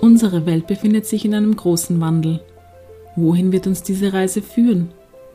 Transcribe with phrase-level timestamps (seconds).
[0.00, 2.40] Unsere Welt befindet sich in einem großen Wandel.
[3.16, 4.90] Wohin wird uns diese Reise führen?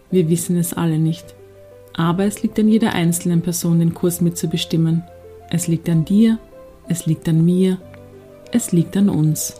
[0.09, 1.35] Wir wissen es alle nicht.
[1.93, 5.03] Aber es liegt an jeder einzelnen Person, den Kurs mitzubestimmen.
[5.49, 6.39] Es liegt an dir,
[6.87, 7.77] es liegt an mir,
[8.51, 9.59] es liegt an uns.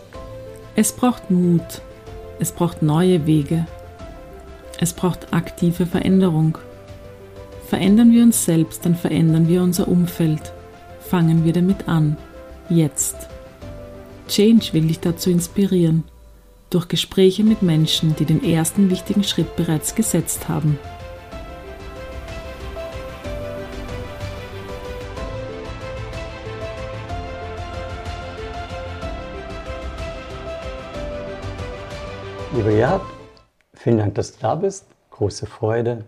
[0.76, 1.82] Es braucht Mut,
[2.40, 3.66] es braucht neue Wege,
[4.80, 6.58] es braucht aktive Veränderung.
[7.68, 10.52] Verändern wir uns selbst, dann verändern wir unser Umfeld.
[11.00, 12.16] Fangen wir damit an.
[12.68, 13.28] Jetzt.
[14.28, 16.04] Change will dich dazu inspirieren.
[16.70, 20.78] Durch Gespräche mit Menschen, die den ersten wichtigen Schritt bereits gesetzt haben.
[32.56, 33.02] Lieber Gerhard,
[33.74, 34.86] vielen Dank, dass du da bist.
[35.10, 36.04] Große Freude.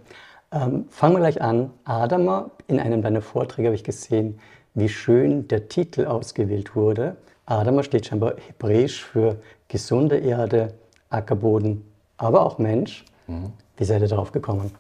[0.53, 1.71] Ähm, fangen wir gleich an.
[1.85, 4.39] Adama, in einem deiner Vorträge habe ich gesehen,
[4.75, 7.17] wie schön der Titel ausgewählt wurde.
[7.47, 9.37] Adama steht scheinbar hebräisch für
[9.69, 10.75] gesunde Erde,
[11.11, 11.85] Ackerboden,
[12.17, 13.05] aber auch Mensch.
[13.29, 13.53] Mhm.
[13.77, 14.73] Wie seid ihr darauf gekommen?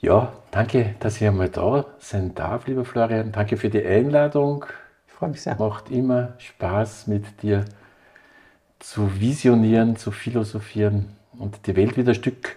[0.00, 3.32] Ja, danke, dass ich einmal da sein darf, lieber Florian.
[3.32, 4.64] Danke für die Einladung.
[5.06, 5.56] Ich freue mich sehr.
[5.58, 7.64] Macht immer Spaß mit dir
[8.78, 12.56] zu visionieren, zu philosophieren und die Welt wieder ein Stück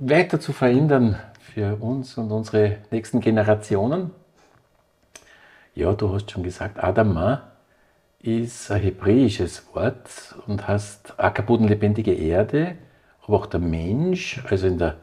[0.00, 1.18] weiter zu verändern
[1.54, 4.10] für uns und unsere nächsten Generationen.
[5.74, 7.52] Ja, du hast schon gesagt, Adama
[8.20, 12.76] ist ein hebräisches Wort und heißt Ackerboden lebendige Erde,
[13.22, 14.96] aber auch der Mensch, also in der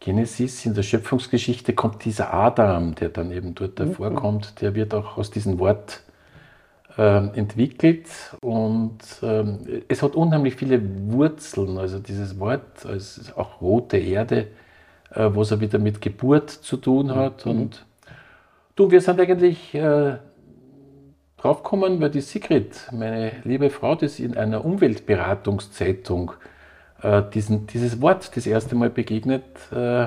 [0.00, 3.94] Genesis, in der Schöpfungsgeschichte kommt dieser Adam, der dann eben dort mhm.
[3.94, 6.02] vorkommt, der wird auch aus diesem Wort
[6.98, 8.08] äh, entwickelt
[8.42, 14.48] und äh, es hat unheimlich viele Wurzeln, also dieses Wort, also auch rote Erde,
[15.10, 17.46] äh, was er wieder mit Geburt zu tun hat.
[17.46, 17.52] Mhm.
[17.52, 17.86] Und
[18.76, 20.18] du, wir sind eigentlich äh,
[21.36, 26.32] draufgekommen, weil die Sigrid, meine liebe Frau, das in einer Umweltberatungszeitung
[27.02, 30.06] äh, diesen, dieses Wort das erste Mal begegnet äh,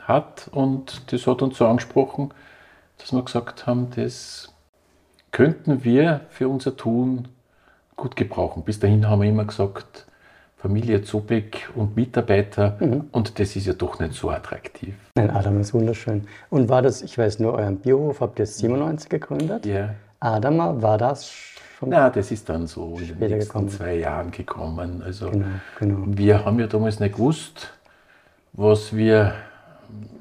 [0.00, 2.32] hat und das hat uns so angesprochen,
[2.98, 4.54] dass wir gesagt haben, das
[5.30, 7.28] könnten wir für unser Tun
[7.96, 8.64] gut gebrauchen.
[8.64, 10.07] Bis dahin haben wir immer gesagt,
[10.58, 13.04] Familie Zubek und Mitarbeiter mhm.
[13.12, 14.94] und das ist ja doch nicht so attraktiv.
[15.14, 16.26] Nein, Adam ist wunderschön.
[16.50, 19.66] Und war das, ich weiß nur, euren Biohof habt ihr 97 gegründet?
[19.66, 19.94] Ja.
[20.18, 21.90] Adama, war das schon?
[21.90, 23.68] Na, das ist dann so in den nächsten gekommen.
[23.68, 25.00] zwei Jahren gekommen.
[25.04, 25.46] Also genau,
[25.78, 26.04] genau.
[26.08, 27.72] wir haben ja damals nicht gewusst,
[28.52, 29.34] was wir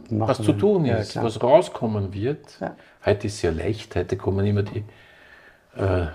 [0.09, 2.59] Machen was zu tun ist, ja, was rauskommen wird.
[2.61, 2.75] Ja.
[3.05, 4.83] Heute ist es ja leicht, heute kommen immer die
[5.75, 6.07] äh,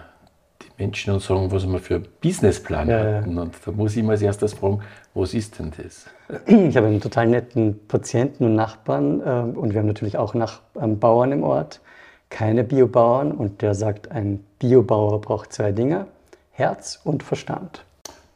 [0.63, 3.39] die Menschen und sagen, was wir für einen Businessplan ja, hatten.
[3.39, 4.81] Und da muss ich immer als erstes fragen,
[5.15, 6.07] was ist denn das?
[6.47, 10.61] Ich habe einen total netten Patienten und Nachbarn äh, und wir haben natürlich auch nach
[10.81, 11.81] ähm, Bauern im Ort,
[12.31, 16.07] keine Biobauern und der sagt, ein Biobauer braucht zwei Dinge,
[16.53, 17.85] Herz und Verstand.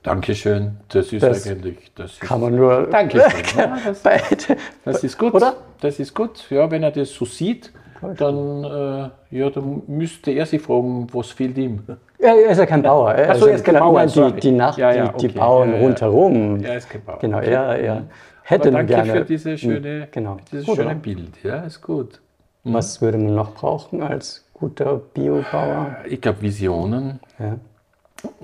[0.03, 1.91] Dankeschön, das ist das eigentlich.
[1.97, 2.87] Das kann man nur.
[2.89, 3.27] Dankeschön.
[3.57, 4.57] Ja, das, beide.
[4.85, 5.35] das ist gut.
[5.35, 5.57] Oder?
[5.81, 6.49] Das ist gut.
[6.49, 7.73] Ja, wenn er das so sieht,
[8.17, 11.83] dann, äh, ja, dann müsste er sich fragen, was fehlt ihm.
[12.19, 13.13] Ja, er ist ja kein Bauer.
[13.13, 14.07] Er Achso, er ist kein genau, Bauer.
[14.07, 16.65] Die, die, Nacht, ja, ja, die, die Bauern ja, rundherum.
[16.65, 17.19] Er ist kein Bauer.
[17.19, 18.03] Genau, er, er
[18.43, 19.13] hätte Aber danke gerne.
[19.13, 20.37] für diese schöne, genau.
[20.51, 21.43] dieses gut, schöne Bild.
[21.43, 22.21] Ja, ist gut.
[22.65, 22.75] Mhm.
[22.75, 25.97] Was würde man noch brauchen als guter Biobauer?
[26.09, 27.21] Ich glaube Visionen.
[27.39, 27.59] Ja.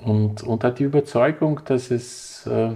[0.04, 2.70] Und, und auch die Überzeugung, dass es äh,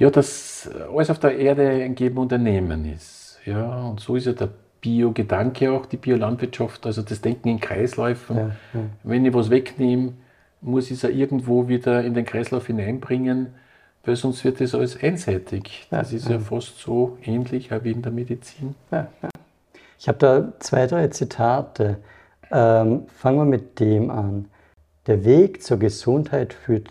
[0.00, 3.19] ja, dass alles auf der Erde ein Geben Unternehmen ist.
[3.44, 8.36] Ja, und so ist ja der Bio-Gedanke auch, die Biolandwirtschaft, also das Denken in Kreisläufen.
[8.36, 8.80] Ja, ja.
[9.02, 10.14] Wenn ich was wegnehme,
[10.60, 13.48] muss ich es ja irgendwo wieder in den Kreislauf hineinbringen,
[14.04, 15.86] weil sonst wird das alles einseitig.
[15.90, 18.74] Das ist ja, fast so ähnlich wie in der Medizin.
[19.98, 21.98] Ich habe da zwei, drei Zitate.
[22.50, 24.48] Ähm, fangen wir mit dem an.
[25.06, 26.88] Der Weg zur Gesundheit führt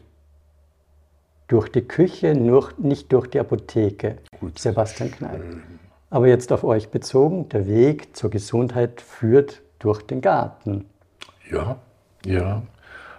[1.48, 4.20] durch die Küche, nur, nicht durch die Apotheke.
[4.40, 4.60] Gut.
[4.60, 5.42] Sebastian Kneipp.
[6.10, 10.86] Aber jetzt auf euch bezogen, der Weg zur Gesundheit führt durch den Garten.
[11.52, 11.78] Ja,
[12.26, 12.64] ja.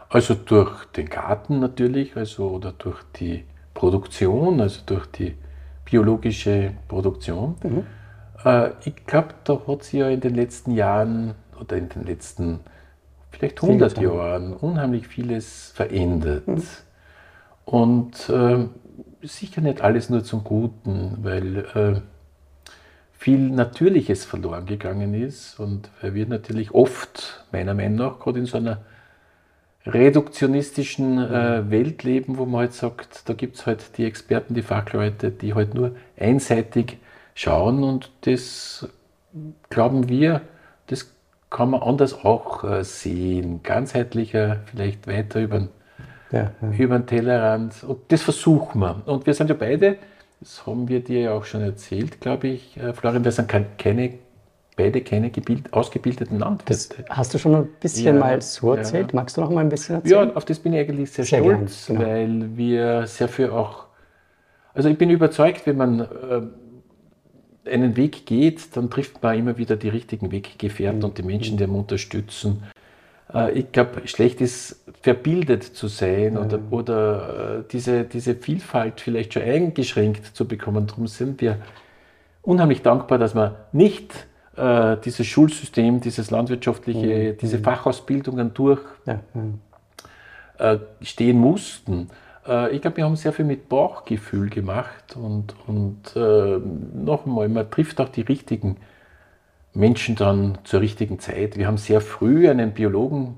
[0.09, 3.45] Also durch den Garten natürlich, also oder durch die
[3.75, 5.37] Produktion, also durch die
[5.85, 7.55] biologische Produktion.
[7.63, 7.87] Mhm.
[8.45, 12.61] Äh, ich glaube, da hat sich ja in den letzten Jahren oder in den letzten
[13.31, 16.49] vielleicht 100 Jahren unheimlich vieles verändert.
[16.49, 16.63] Mhm.
[17.65, 18.67] Und äh,
[19.23, 22.01] sicher nicht alles nur zum Guten, weil äh,
[23.21, 28.47] viel Natürliches verloren gegangen ist und weil wir natürlich oft, meiner Meinung nach, gerade in
[28.47, 28.79] so einer
[29.85, 34.63] reduktionistischen äh, Welt leben, wo man halt sagt, da gibt es halt die Experten, die
[34.63, 36.97] Fachleute, die halt nur einseitig
[37.35, 38.89] schauen und das
[39.69, 40.41] glauben wir,
[40.87, 41.13] das
[41.51, 45.69] kann man anders auch äh, sehen, ganzheitlicher, vielleicht weiter über,
[46.33, 46.71] ja, ja.
[46.79, 47.85] über den Tellerrand.
[47.85, 49.03] Und das versuchen wir.
[49.05, 49.99] Und wir sind ja beide,
[50.41, 54.15] das haben wir dir ja auch schon erzählt, glaube ich, äh, Florian, wir sind keine,
[54.75, 56.65] beide keine gebild, ausgebildeten Landwirte.
[57.05, 59.13] Das hast du schon ein bisschen ja, mal so erzählt?
[59.13, 60.29] Magst du noch mal ein bisschen erzählen?
[60.31, 62.11] Ja, auf das bin ich eigentlich sehr, sehr stolz, gern, genau.
[62.11, 63.87] weil wir sehr viel auch,
[64.73, 69.77] also ich bin überzeugt, wenn man äh, einen Weg geht, dann trifft man immer wieder
[69.77, 71.05] die richtigen Weggefährten mhm.
[71.05, 72.63] und die Menschen, die einem unterstützen.
[73.35, 79.35] Äh, ich glaube, schlecht ist, verbildet zu sein oder, oder äh, diese, diese Vielfalt vielleicht
[79.35, 80.87] schon eingeschränkt zu bekommen.
[80.87, 81.59] Darum sind wir
[82.43, 87.39] unheimlich dankbar, dass wir nicht äh, dieses Schulsystem, dieses landwirtschaftliche, mhm.
[87.39, 87.65] diese mhm.
[87.65, 89.61] Fachausbildungen durchstehen
[90.59, 91.33] ja.
[91.33, 92.11] mussten
[92.47, 97.49] äh, ich glaube, wir haben sehr viel mit Bauchgefühl gemacht und, und äh, noch einmal,
[97.49, 98.77] man trifft auch die richtigen
[99.73, 101.57] Menschen dann zur richtigen Zeit.
[101.57, 103.37] Wir haben sehr früh einen Biologen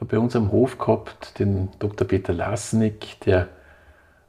[0.00, 2.06] bei uns am Hof gehabt, den Dr.
[2.06, 3.48] Peter Lasnik, der,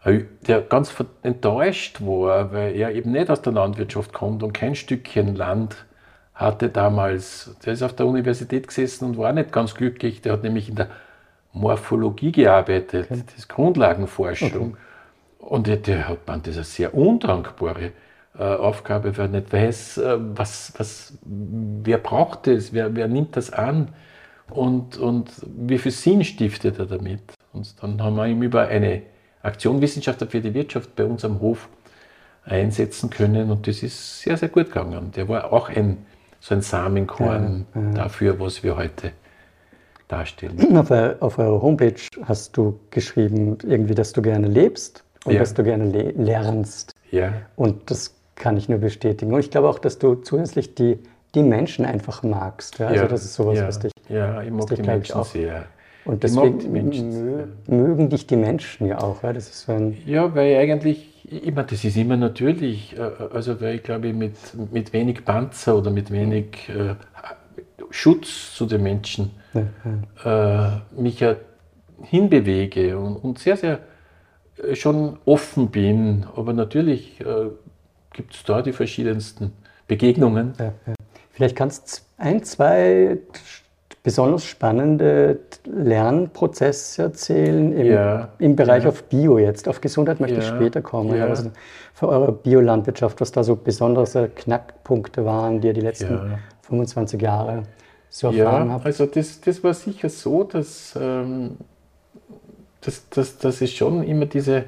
[0.03, 0.93] äh, der ganz
[1.23, 5.85] enttäuscht war, weil er eben nicht aus der Landwirtschaft kommt und kein Stückchen Land
[6.33, 7.55] hatte damals.
[7.65, 10.21] Der ist auf der Universität gesessen und war nicht ganz glücklich.
[10.21, 10.89] Der hat nämlich in der
[11.53, 13.23] Morphologie gearbeitet, okay.
[13.25, 14.53] das ist Grundlagenforschung.
[14.53, 14.75] Okay.
[15.39, 17.91] Und der, der, hat man, das ist eine sehr undankbare
[18.37, 23.35] äh, Aufgabe, weil er nicht weiß, äh, was, was, wer braucht das, wer, wer nimmt
[23.35, 23.89] das an
[24.49, 27.21] und, und wie viel Sinn stiftet er damit.
[27.53, 29.01] Und dann haben wir ihm über eine
[29.43, 31.67] Aktion Wissenschaftler für die Wirtschaft bei uns am Hof
[32.45, 35.11] einsetzen können und das ist sehr, sehr gut gegangen.
[35.15, 36.05] Der war auch ein,
[36.39, 37.89] so ein Samenkorn ja, ja.
[37.91, 39.11] dafür, was wir heute
[40.07, 40.57] darstellen.
[40.77, 45.39] Auf, auf eurer Homepage hast du geschrieben, irgendwie, dass du gerne lebst und ja.
[45.39, 46.93] dass du gerne le lernst.
[47.11, 47.33] Ja.
[47.55, 49.33] Und das kann ich nur bestätigen.
[49.33, 50.99] Und ich glaube auch, dass du zusätzlich die,
[51.35, 52.79] die Menschen einfach magst.
[52.79, 52.87] Ja?
[52.87, 53.67] Also das ist sowas, ja.
[53.67, 55.25] was dich, ja, ich mag die Menschen auch.
[55.25, 55.65] sehr.
[56.03, 59.21] Und deswegen mö mögen dich die Menschen ja auch.
[59.21, 63.01] Ja, das ist so ein ja weil eigentlich, immer, das ist immer natürlich, äh,
[63.31, 64.35] also weil ich glaube, mit,
[64.71, 66.95] mit wenig Panzer oder mit wenig äh,
[67.91, 71.35] Schutz zu den Menschen ja, äh, mich ja
[72.03, 73.79] hinbewege und, und, sehr, sehr
[74.57, 76.25] äh, schon offen bin.
[76.35, 77.49] Aber natürlich äh,
[78.13, 79.53] gibt es da die verschiedensten
[79.87, 80.53] Begegnungen.
[80.57, 80.93] Ja, ja.
[81.31, 83.17] Vielleicht kannst du ein, zwei
[84.03, 88.89] besonders spannende Lernprozesse erzählen im, ja, im Bereich ja.
[88.89, 89.67] auf Bio jetzt.
[89.67, 91.15] Auf Gesundheit möchte ja, ich später kommen.
[91.15, 91.27] Ja.
[91.27, 91.51] Also
[91.93, 97.63] für eure Biolandwirtschaft, was da so besondere Knackpunkte waren, die ihr die letzten 25 Jahre
[98.09, 98.85] so erfahren ja, habt?
[98.85, 101.57] Also das, das war sicher so, dass, ähm,
[102.81, 104.65] dass, dass, dass es schon immer diese,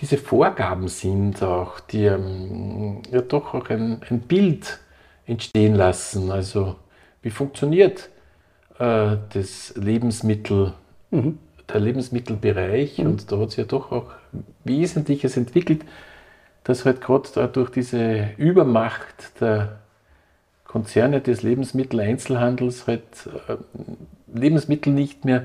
[0.00, 4.80] diese Vorgaben sind, auch, die ähm, ja doch auch ein, ein Bild
[5.26, 6.30] entstehen lassen.
[6.30, 6.76] Also
[7.22, 8.10] wie funktioniert
[8.78, 10.72] äh, das Lebensmittel,
[11.10, 11.38] mhm.
[11.72, 13.06] der Lebensmittelbereich mhm.
[13.06, 14.10] und da hat sich ja doch auch
[14.64, 15.84] Wesentliches entwickelt,
[16.64, 19.78] dass halt gerade durch diese Übermacht der
[20.64, 23.04] Konzerne des Lebensmitteleinzelhandels halt
[23.48, 23.56] äh,
[24.36, 25.44] Lebensmittel nicht mehr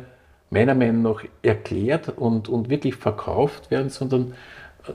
[0.49, 4.33] meiner Meinung nach erklärt und, und wirklich verkauft werden, sondern
[4.87, 4.91] äh,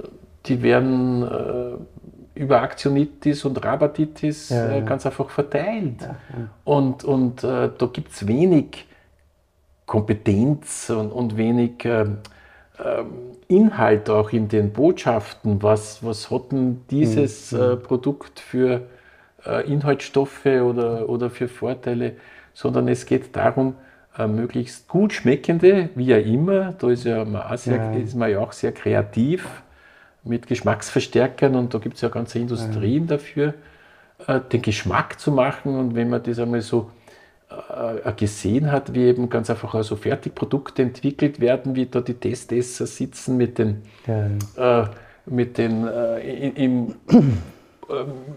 [0.47, 4.85] die werden äh, über Aktionitis und Rabatitis ja, äh, ja.
[4.85, 6.03] ganz einfach verteilt.
[6.03, 6.17] Ja,
[6.65, 8.87] und, und äh, da gibt es wenig
[9.87, 12.19] Kompetenz und, und wenig ähm,
[13.49, 15.62] Inhalt auch in den Botschaften.
[15.62, 17.61] Was, was hat denn dieses mhm.
[17.61, 18.83] Äh, Produkt für
[19.47, 22.17] äh, Inhaltsstoffe oder, oder für Vorteile,
[22.52, 23.75] sondern es geht darum,
[24.18, 27.92] äh, möglichst gut schmeckende, wie ja immer, da ist, ja man sehr, ja.
[27.92, 29.62] ist man ja auch sehr kreativ
[30.23, 33.16] mit Geschmacksverstärkern und da gibt es ja ganze Industrien ja.
[33.16, 33.54] dafür,
[34.26, 36.90] äh, den Geschmack zu machen und wenn man das einmal so
[38.16, 43.37] gesehen hat, wie eben ganz einfach also Fertigprodukte entwickelt werden, wie da die Testesser sitzen
[43.37, 44.83] mit den, ja.
[44.83, 44.87] äh,
[45.26, 47.25] mit den äh, im, äh,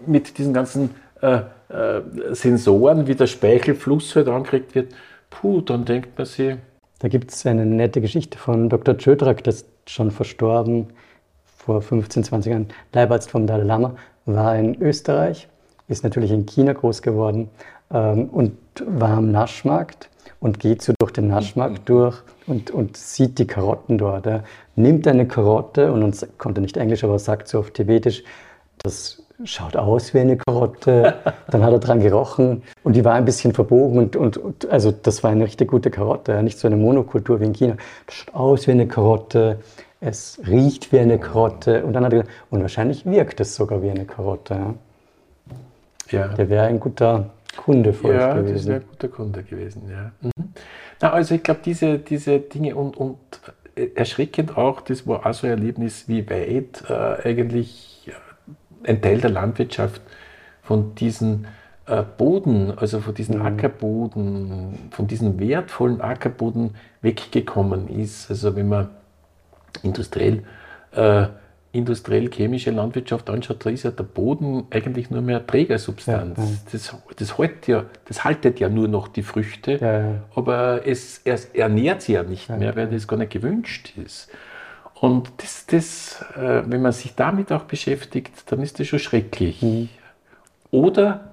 [0.06, 4.94] mit diesen ganzen äh, äh, Sensoren, wie der Speichelfluss halt angekriegt wird,
[5.30, 6.56] puh, dann denkt man sich.
[7.00, 8.96] Da gibt es eine nette Geschichte von Dr.
[8.98, 10.88] Tschödrak, das schon verstorben
[11.44, 13.94] vor 15, 20 Jahren, Leibarzt vom Dalai Lama,
[14.26, 15.48] war in Österreich,
[15.86, 17.50] ist natürlich in China groß geworden
[17.92, 18.56] ähm, und
[18.86, 20.08] war am Naschmarkt
[20.40, 22.16] und geht so durch den Naschmarkt durch
[22.46, 24.26] und, und sieht die Karotten dort.
[24.26, 24.44] Er
[24.76, 28.24] nimmt eine Karotte und, und konnte nicht Englisch, aber sagt so auf Tibetisch,
[28.78, 31.14] das schaut aus wie eine Karotte.
[31.50, 34.90] Dann hat er dran gerochen und die war ein bisschen verbogen und, und, und also
[34.90, 37.76] das war eine richtig gute Karotte, nicht so eine Monokultur wie in China.
[38.06, 39.60] Das schaut aus wie eine Karotte,
[40.00, 43.82] es riecht wie eine Karotte und dann hat er gesagt, und wahrscheinlich wirkt es sogar
[43.82, 44.74] wie eine Karotte.
[46.10, 46.18] Ja.
[46.18, 46.28] ja.
[46.28, 48.48] Der wäre ein guter Kunde für ja, euch gewesen.
[48.48, 50.12] Ja, das wäre ein guter Kunde gewesen, ja.
[50.20, 50.30] Mhm.
[51.00, 53.18] Na, also ich glaube, diese, diese Dinge und, und
[53.94, 57.87] erschreckend auch, das war auch so ein Erlebnis, wie weit äh, eigentlich
[58.84, 60.02] ein Teil der Landwirtschaft
[60.62, 61.46] von diesen
[61.86, 63.46] äh, Boden, also von diesem mhm.
[63.46, 68.30] Ackerboden, von diesem wertvollen Ackerboden weggekommen ist.
[68.30, 68.88] Also wenn man
[69.82, 70.42] industriell
[70.92, 71.26] äh,
[71.72, 76.38] industriell-chemische Landwirtschaft anschaut, da ist ja der Boden eigentlich nur mehr Trägersubstanz.
[76.38, 76.50] Ja, ja.
[76.72, 81.46] Das, das, hält ja, das haltet ja nur noch die Früchte, ja, aber es, es,
[81.46, 84.30] ernährt sie ja nicht mehr, weil das gar nicht gewünscht ist.
[85.00, 89.62] Und das, das, äh, wenn man sich damit auch beschäftigt, dann ist das schon schrecklich.
[89.62, 89.88] Mhm.
[90.70, 91.32] Oder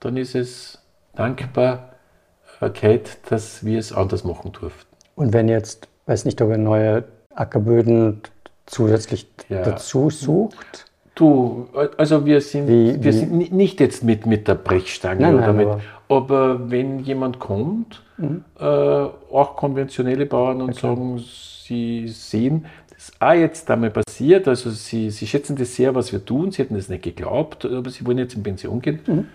[0.00, 0.78] dann ist es
[1.14, 4.94] Dankbarkeit, dass wir es anders machen durften.
[5.14, 7.04] Und wenn jetzt, weiß nicht, ob ihr neue
[7.34, 8.20] Ackerböden
[8.66, 9.62] zusätzlich ja.
[9.62, 10.86] dazu sucht?
[11.14, 13.12] Du, also wir sind, wie, wir wie?
[13.12, 17.38] sind nicht jetzt mit, mit der Brechstange nein, oder nein, mit, aber, aber, wenn jemand
[17.38, 18.44] kommt, mhm.
[18.60, 20.80] äh, auch konventionelle Bauern und okay.
[20.80, 25.94] sagen, sie sehen, das ist auch jetzt einmal passiert, also sie, sie schätzen das sehr,
[25.94, 29.00] was wir tun, sie hätten das nicht geglaubt, aber sie wollen jetzt in Pension gehen.
[29.06, 29.26] Mhm.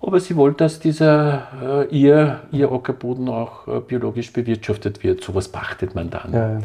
[0.00, 5.22] Aber sie wollen, dass dieser, äh, ihr, ihr Ackerboden auch äh, biologisch bewirtschaftet wird.
[5.22, 6.32] So was pachtet man dann.
[6.32, 6.60] Ja, ja.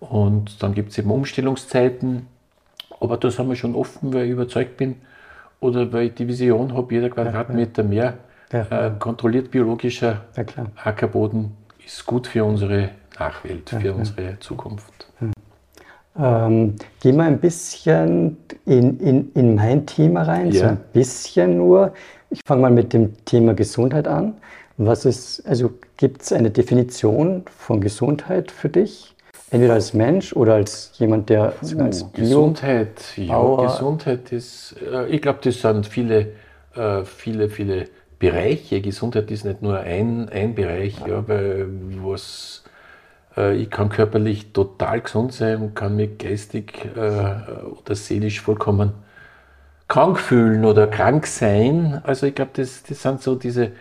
[0.00, 2.26] Und dann gibt es eben Umstellungszeiten.
[2.98, 4.96] Aber da sind wir schon offen, weil ich überzeugt bin
[5.60, 8.14] oder weil ich die Vision habe, jeder Quadratmeter mehr
[8.50, 10.22] äh, kontrolliert biologischer
[10.82, 15.06] Ackerboden ist gut für unsere Nachwelt, für unsere Zukunft.
[16.18, 18.36] Ähm, gehen wir ein bisschen
[18.66, 21.92] in, in, in mein Thema rein, so ein bisschen nur.
[22.30, 24.34] Ich fange mal mit dem Thema Gesundheit an.
[24.76, 29.14] Was ist, also gibt es eine Definition von Gesundheit für dich?
[29.50, 33.66] Entweder als Mensch oder als jemand, der Puh, als Bio Gesundheit, ja, Bauer.
[33.66, 36.32] Gesundheit ist, äh, ich glaube, das sind viele,
[36.76, 37.88] äh, viele, viele
[38.18, 38.80] Bereiche.
[38.80, 41.68] Gesundheit ist nicht nur ein, ein Bereich, ja, weil
[42.02, 42.62] was,
[43.36, 48.92] ich kann körperlich total gesund sein, kann mich geistig oder seelisch vollkommen
[49.90, 52.00] krank fühlen oder krank sein.
[52.04, 53.72] Also ich glaube, das, das sind so diese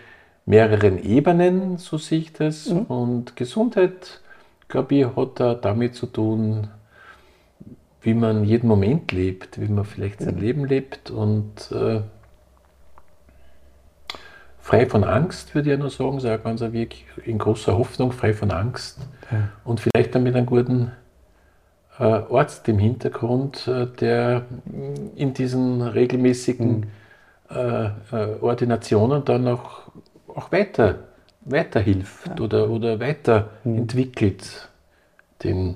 [0.45, 2.69] mehreren Ebenen, so sehe ich das.
[2.69, 2.81] Mhm.
[2.83, 4.21] Und Gesundheit
[4.69, 6.67] glaube ich, hat da damit zu tun,
[8.01, 12.01] wie man jeden Moment lebt, wie man vielleicht sein Leben lebt und äh,
[14.69, 18.35] frei von Angst, würde ich ja nur sagen, so ganz wirklich in großer Hoffnung, frei
[18.35, 18.99] von Angst
[19.31, 19.49] ja.
[19.63, 20.91] und vielleicht dann mit einem guten
[21.97, 24.43] äh, Arzt im Hintergrund, äh, der
[25.15, 26.87] in diesen regelmäßigen mhm.
[27.51, 29.91] Äh, äh, Ordinationen dann auch,
[30.27, 30.99] auch weiter
[31.41, 32.43] weiterhilft ja.
[32.43, 34.69] oder, oder weiterentwickelt
[35.41, 35.43] mhm.
[35.43, 35.75] den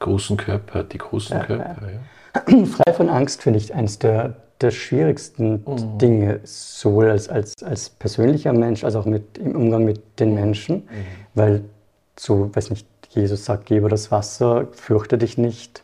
[0.00, 1.86] großen Körper, die großen ja, Körper.
[2.66, 4.34] Frei von Angst finde ich eines der,
[4.64, 5.98] der schwierigsten mhm.
[5.98, 10.76] Dinge, sowohl als, als, als persönlicher Mensch als auch mit, im Umgang mit den Menschen,
[10.76, 10.84] mhm.
[11.34, 11.64] weil
[12.18, 15.82] so, weiß nicht, Jesus sagt, gebe das Wasser, fürchte dich nicht.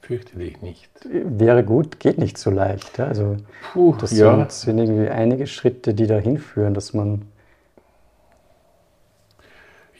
[0.00, 0.88] Fürchte dich nicht.
[1.04, 2.98] Wäre gut, geht nicht so leicht.
[2.98, 3.36] Also
[3.72, 4.34] Puh, das ja.
[4.34, 7.26] sind, sind irgendwie einige Schritte, die dahin führen, dass man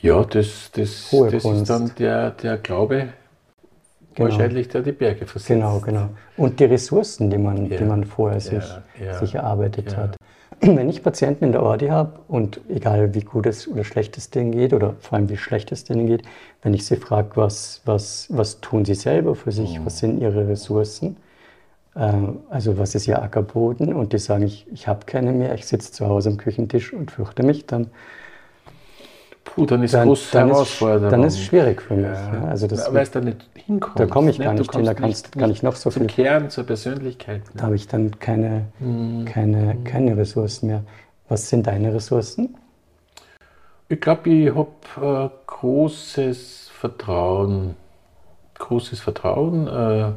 [0.01, 3.09] ja, das, das, das ist dann der, der Glaube,
[4.19, 4.31] genau.
[4.31, 5.47] wahrscheinlich, der die Berge versetzt.
[5.47, 6.09] Genau, genau.
[6.37, 7.77] Und die Ressourcen, die man, ja.
[7.77, 8.63] die man vorher sich,
[9.03, 9.17] ja.
[9.19, 10.15] sich erarbeitet hat.
[10.61, 14.29] Wenn ich Patienten in der Ordi habe und egal wie gut es oder schlecht es
[14.29, 16.23] denen geht oder vor allem wie schlecht es denen geht,
[16.61, 19.85] wenn ich sie frage, was, was, was tun sie selber für sich, mhm.
[19.85, 21.15] was sind ihre Ressourcen,
[21.95, 22.11] äh,
[22.49, 25.93] also was ist ihr Ackerboden und die sagen, ich, ich habe keine mehr, ich sitze
[25.93, 27.87] zu Hause am Küchentisch und fürchte mich, dann
[29.43, 31.09] Puh, dann ist dann, groß dann Herausforderung.
[31.09, 32.05] Dann ist es schwierig für mich.
[32.05, 32.33] Ja.
[32.33, 33.99] Ja, also das Weil es da nicht hinkommt.
[33.99, 36.07] Da komme ich gar nicht hin, da kannst, kann ich noch so viel.
[36.07, 37.41] Kern, zur Persönlichkeit.
[37.45, 37.51] Ne?
[37.55, 39.25] Da habe ich dann keine, mhm.
[39.25, 39.83] keine, mhm.
[39.83, 40.83] keine Ressourcen mehr.
[41.27, 42.55] Was sind deine Ressourcen?
[43.87, 47.75] Ich glaube, ich habe äh, großes Vertrauen,
[48.57, 50.11] großes Vertrauen äh,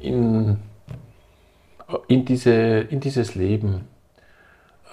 [0.00, 0.56] in,
[2.08, 3.86] in, diese, in dieses Leben.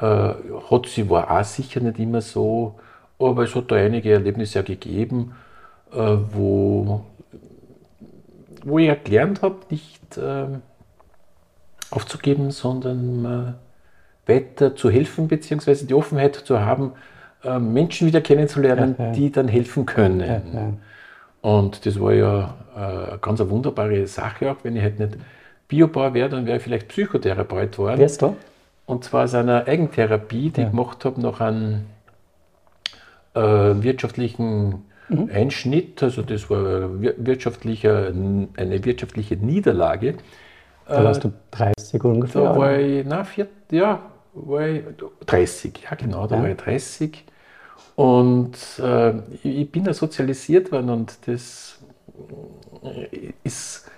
[0.01, 2.75] Äh, hat sie war auch sicher nicht immer so
[3.19, 5.33] aber es hat da einige Erlebnisse gegeben,
[5.91, 7.05] äh, wo,
[8.63, 10.45] wo ich gelernt habe, nicht äh,
[11.89, 13.57] aufzugeben, sondern
[14.27, 16.91] äh, weiter zu helfen, beziehungsweise die Offenheit zu haben,
[17.43, 19.11] äh, Menschen wieder kennenzulernen, ja, ja.
[19.11, 20.19] die dann helfen können.
[20.53, 20.73] Ja,
[21.41, 25.17] Und das war ja eine ganz wunderbare Sache, auch wenn ich halt nicht
[25.67, 27.99] Biobauer wäre, dann wäre ich vielleicht Psychotherapeut geworden.
[27.99, 28.35] Wärst du?
[28.85, 31.85] Und zwar aus einer Eigentherapie, die ich gemacht habe, nach einem
[33.37, 35.29] äh, wirtschaftlichen mhm.
[35.33, 40.15] Einschnitt, also das war wirtschaftlicher, eine wirtschaftliche Niederlage.
[40.87, 42.43] Da warst du 30 ungefähr?
[42.43, 44.01] Da war ich, na, vier, ja,
[44.33, 44.83] war ich
[45.25, 46.41] 30, ja genau, da ja.
[46.41, 47.25] war ich 30.
[47.95, 49.13] Und äh,
[49.43, 51.79] ich bin da sozialisiert worden und das
[53.43, 53.89] ist,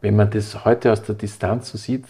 [0.00, 2.04] wenn man das heute aus der Distanz so sieht,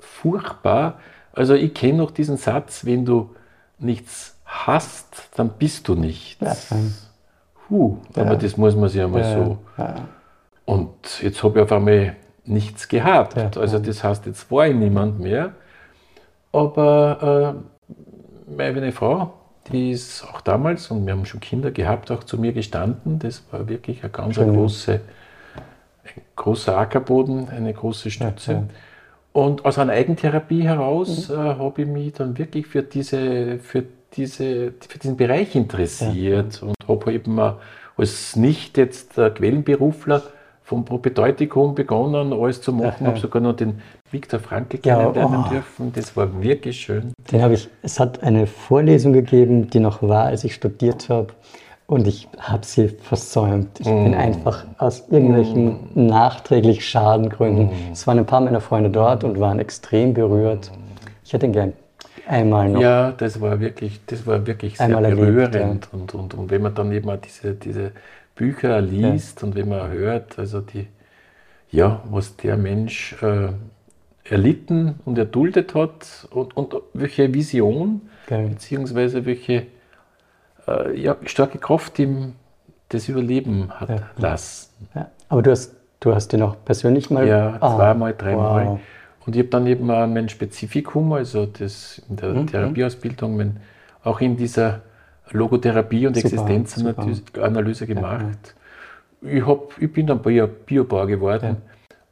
[0.00, 1.00] furchtbar.
[1.32, 3.34] Also ich kenne noch diesen Satz, wenn du
[3.78, 6.70] nichts hast, dann bist du nichts.
[6.70, 6.76] Ja.
[7.70, 8.36] Huh, aber ja.
[8.36, 9.44] das muss man sich einmal ja.
[9.44, 9.58] so.
[10.64, 13.56] Und jetzt habe ich auf einmal nichts gehabt.
[13.56, 15.52] Also das heißt, jetzt war ich niemand mehr.
[16.52, 17.56] Aber
[18.48, 19.32] äh, meine Frau,
[19.72, 23.18] die ist auch damals, und wir haben schon Kinder gehabt, auch zu mir gestanden.
[23.18, 25.00] Das war wirklich eine ganz eine große,
[26.04, 28.68] ein großer Ackerboden, eine große Stütze.
[29.32, 31.34] Und aus einer Eigentherapie heraus mhm.
[31.34, 33.84] äh, habe ich mich dann wirklich für, diese, für,
[34.16, 36.68] diese, für diesen Bereich interessiert ja.
[36.68, 37.38] und habe eben
[37.96, 40.22] als nicht jetzt Quellenberufler
[40.64, 45.44] vom Propedeutikum begonnen, alles zu machen, ja, habe sogar noch den Viktor Frankl kennenlernen ja,
[45.46, 45.52] oh.
[45.52, 45.92] dürfen.
[45.94, 47.12] Das war wirklich schön.
[47.30, 51.28] Den habe ich, es hat eine Vorlesung gegeben, die noch war, als ich studiert habe.
[51.86, 53.78] Und ich habe sie versäumt.
[53.78, 54.04] Ich mm.
[54.04, 56.06] bin einfach aus irgendwelchen mm.
[56.06, 57.66] nachträglich Schadengründen.
[57.66, 57.92] Mm.
[57.92, 60.72] Es waren ein paar meiner Freunde dort und waren extrem berührt.
[61.26, 61.74] Ich hätte ihn gern
[62.26, 62.80] einmal noch.
[62.80, 65.54] Ja, das war wirklich, das war wirklich sehr berührend.
[65.54, 65.98] Erlebt, ja.
[65.98, 67.92] und, und, und wenn man dann eben diese, diese
[68.34, 69.46] Bücher liest ja.
[69.46, 70.88] und wenn man hört, also die,
[71.70, 73.48] ja, was der Mensch äh,
[74.24, 78.48] erlitten und erduldet hat und, und welche Vision, Geil.
[78.48, 79.66] beziehungsweise welche
[80.66, 82.34] äh, ja, starke Kraft ihm
[82.88, 83.96] das Überleben hat ja.
[84.16, 84.70] lassen.
[84.94, 85.10] Ja.
[85.28, 87.26] Aber du hast, du hast den auch persönlich mal?
[87.26, 88.66] Ja, ah, zweimal, dreimal.
[88.66, 88.80] Wow.
[89.26, 92.46] Und ich habe dann eben auch mein Spezifikum, also das in der mhm.
[92.46, 93.56] Therapieausbildung, mein,
[94.02, 94.82] auch in dieser
[95.30, 98.54] Logotherapie und super, Existenzanalyse gemacht.
[99.22, 99.30] Ja.
[99.30, 101.56] Ich, hab, ich bin dann Bio, Biobauer geworden.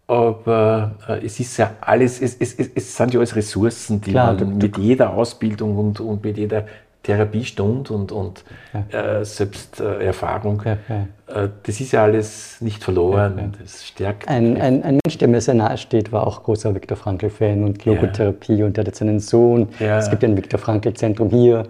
[0.08, 0.14] Ja.
[0.14, 4.34] Aber äh, es ist ja alles, es, es, es, sind ja alles Ressourcen, die Klar,
[4.34, 6.66] man du, mit jeder Ausbildung und, und mit jeder
[7.02, 9.18] Therapiestunde und, und ja.
[9.20, 11.44] äh, Selbsterfahrung, ja, ja.
[11.44, 13.54] äh, das ist ja alles nicht verloren.
[13.60, 14.28] Das stärkt.
[14.28, 17.84] Ein, ein, ein, Mensch, der mir sehr nahe steht, war auch großer Viktor Frankl-Fan und
[17.84, 19.68] Logotherapie und der hat jetzt einen Sohn.
[19.80, 21.64] Es gibt ja ein Viktor Frankl-Zentrum hier.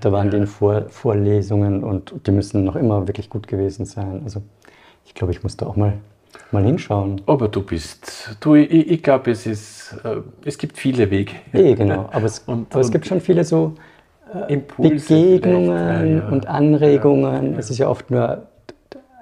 [0.00, 4.22] Da waren die in Vor Vorlesungen und die müssen noch immer wirklich gut gewesen sein.
[4.24, 4.42] Also
[5.04, 5.94] ich glaube, ich muss da auch mal
[6.50, 7.20] mal hinschauen.
[7.26, 11.32] Aber du bist, du, ich, ich glaube, es ist, äh, es gibt viele Wege.
[11.52, 12.08] Eh, genau.
[12.12, 13.74] Aber es, und, aber es gibt schon viele so
[14.48, 17.52] Impulse Begegnungen ja, und Anregungen.
[17.52, 18.46] Ja, es ist ja oft nur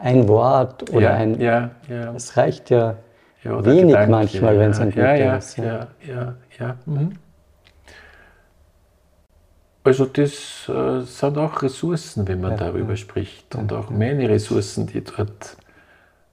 [0.01, 1.40] ein Wort oder ein.
[1.40, 2.12] Ja, ja.
[2.14, 2.96] Es reicht ja,
[3.44, 5.57] wenig Gedanke, manchmal, wenn es ein ja, ist.
[5.59, 6.77] Ja, ja, ja.
[6.87, 7.12] Mhm.
[9.85, 13.57] Also das äh, sind auch Ressourcen, wenn man darüber spricht.
[13.57, 15.57] Und auch meine Ressourcen, die dort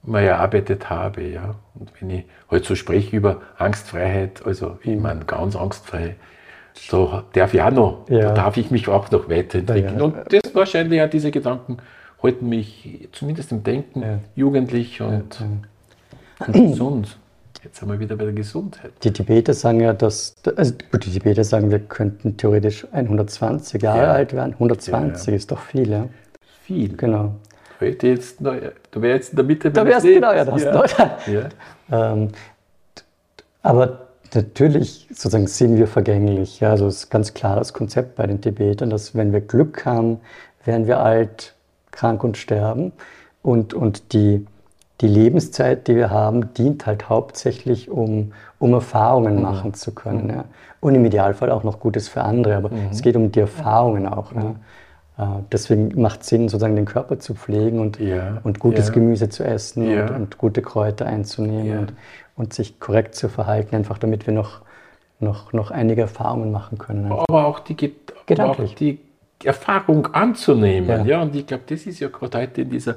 [0.04, 1.24] mal erarbeitet habe.
[1.24, 1.56] Ja.
[1.74, 5.02] Und wenn ich heute halt so spreche über Angstfreiheit, also ich mhm.
[5.02, 6.16] meine ganz angstfrei,
[6.88, 8.20] so darf ich auch noch, ja.
[8.20, 9.98] da darf ich mich auch noch weiterentwickeln.
[9.98, 11.78] Ja, Und das wahrscheinlich auch diese Gedanken
[12.22, 14.20] halten mich zumindest im Denken ja.
[14.36, 15.40] jugendlich und,
[16.46, 17.18] und gesund.
[17.64, 18.92] Jetzt sind wir wieder bei der Gesundheit.
[19.04, 24.04] Die Tibeter sagen ja, dass, also gut, die Tibeter sagen, wir könnten theoretisch 120 Jahre
[24.04, 24.12] ja.
[24.14, 24.54] alt werden.
[24.54, 25.36] 120 ja, ja.
[25.36, 26.08] ist doch viel, ja.
[26.64, 26.96] Viel.
[26.96, 27.36] Genau.
[27.82, 28.52] Heute jetzt, du
[29.02, 31.50] wärst jetzt in der Mitte Da wärst genau, ja, das ja.
[31.92, 32.30] Ähm,
[33.62, 36.60] aber Natürlich sozusagen sind wir vergänglich.
[36.60, 39.86] Ja, also es ist ganz klar das Konzept bei den Tibetern, dass wenn wir Glück
[39.86, 40.20] haben,
[40.66, 41.56] werden wir alt,
[41.92, 42.92] krank und sterben.
[43.42, 44.46] Und, und die,
[45.02, 49.42] die Lebenszeit, die wir haben, dient halt hauptsächlich, um, um Erfahrungen mhm.
[49.42, 50.26] machen zu können.
[50.26, 50.30] Mhm.
[50.30, 50.46] Ja.
[50.82, 52.90] Und im Idealfall auch noch Gutes für andere, aber mhm.
[52.92, 54.34] es geht um die Erfahrungen auch.
[54.34, 54.42] Ja.
[54.42, 54.56] Ja.
[55.20, 58.94] Äh, deswegen macht es Sinn, sozusagen den Körper zu pflegen und, ja, und gutes ja.
[58.94, 61.94] Gemüse zu essen und, und, gute Kräuter einzunehmen und,
[62.40, 64.62] und sich korrekt zu verhalten, einfach damit wir noch,
[65.20, 67.12] noch, noch einige Erfahrungen machen können.
[67.12, 67.94] Aber auch die,
[68.40, 69.00] auch die
[69.44, 71.06] Erfahrung anzunehmen.
[71.06, 71.18] Ja.
[71.18, 72.96] ja, und ich glaube, das ist ja gerade heute in dieser,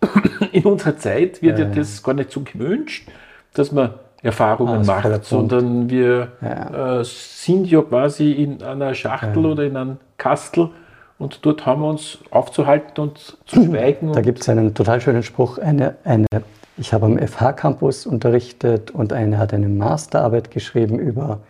[0.52, 3.08] in unserer Zeit wird ja, ja das gar nicht so gewünscht,
[3.52, 7.00] dass man Erfahrungen ah, macht, sondern wir ja.
[7.00, 10.70] äh, sind ja quasi in einer Schachtel oder in einem Kastel
[11.18, 14.12] und dort haben wir uns aufzuhalten und zu schweigen.
[14.12, 16.26] Da gibt es einen total schönen Spruch, eine, eine
[16.76, 21.40] ich habe am FH-Campus unterrichtet und eine hat eine Masterarbeit geschrieben über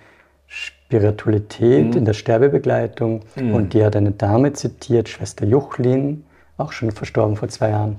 [0.46, 1.96] Spiritualität mhm.
[1.98, 3.22] in der Sterbebegleitung.
[3.36, 3.54] Mhm.
[3.54, 6.24] Und die hat eine Dame zitiert, Schwester Juchlin,
[6.58, 7.98] auch schon verstorben vor zwei Jahren,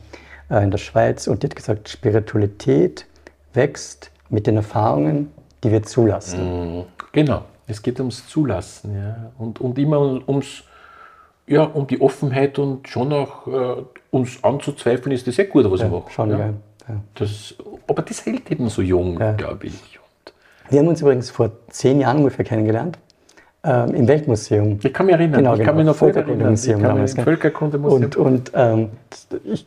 [0.50, 1.28] äh, in der Schweiz.
[1.28, 3.06] Und die hat gesagt, Spiritualität
[3.54, 5.32] wächst mit den Erfahrungen,
[5.64, 6.78] die wir zulassen.
[6.78, 6.84] Mhm.
[7.12, 8.96] Genau, es geht ums Zulassen.
[8.96, 9.32] Ja.
[9.38, 10.64] Und, und immer ums,
[11.48, 15.80] ja, um die Offenheit und schon auch äh, uns anzuzweifeln, ist das sehr gut, was
[15.80, 16.12] ja, ich mache.
[16.12, 16.40] Schon, ja.
[16.40, 16.54] Ja.
[17.16, 17.56] Das,
[17.88, 19.34] aber das hält eben so jung, ja.
[19.34, 19.74] glaube ich.
[20.64, 22.98] Und wir haben uns übrigens vor zehn Jahren ungefähr kennengelernt.
[23.64, 24.80] ähm, im Weltmuseum.
[24.84, 25.96] Ich kann mich erinnern, Genau, ich genau, kann mich noch.
[25.96, 27.14] Völkerkundemuseum damals?
[27.16, 28.04] Völkerkundemuseum.
[28.04, 28.90] Und, und ähm,
[29.44, 29.66] ich,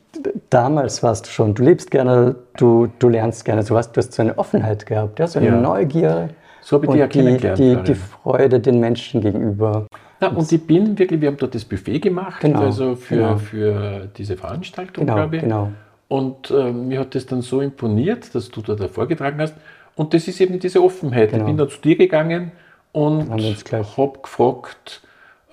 [0.50, 4.12] damals warst du schon, du lebst gerne, du, du lernst gerne, du hast, du hast
[4.12, 5.60] so eine Offenheit gehabt, ja, so eine Ja.
[5.60, 6.28] Neugier.
[6.60, 7.84] So habe ich ja die, kennengelernt, die, Karin.
[7.84, 9.86] die Freude den Menschen gegenüber.
[10.20, 13.36] Na, und ich bin wirklich, wir haben dort das Buffet gemacht, Genau, also für, genau.
[13.38, 15.42] für diese Veranstaltung, Genau, glaube ich.
[15.42, 15.70] genau.
[16.08, 19.54] Und äh, mir hat das dann so imponiert, dass du da vorgetragen hast.
[19.94, 21.30] Und das ist eben diese Offenheit.
[21.30, 21.42] Genau.
[21.42, 22.52] Ich bin da zu dir gegangen
[22.92, 25.02] und habe gefragt,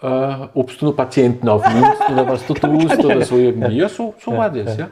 [0.01, 3.77] äh, ob du noch Patienten aufnimmst oder was du tust oder so irgendwie.
[3.77, 4.77] Ja, so, so war das.
[4.77, 4.89] Ja.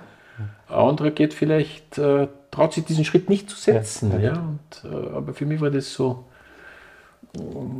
[0.67, 4.21] Ein anderer geht vielleicht, äh, traut sich diesen Schritt nicht zu setzen.
[4.21, 6.26] Ja, Und, äh, aber für mich war das so,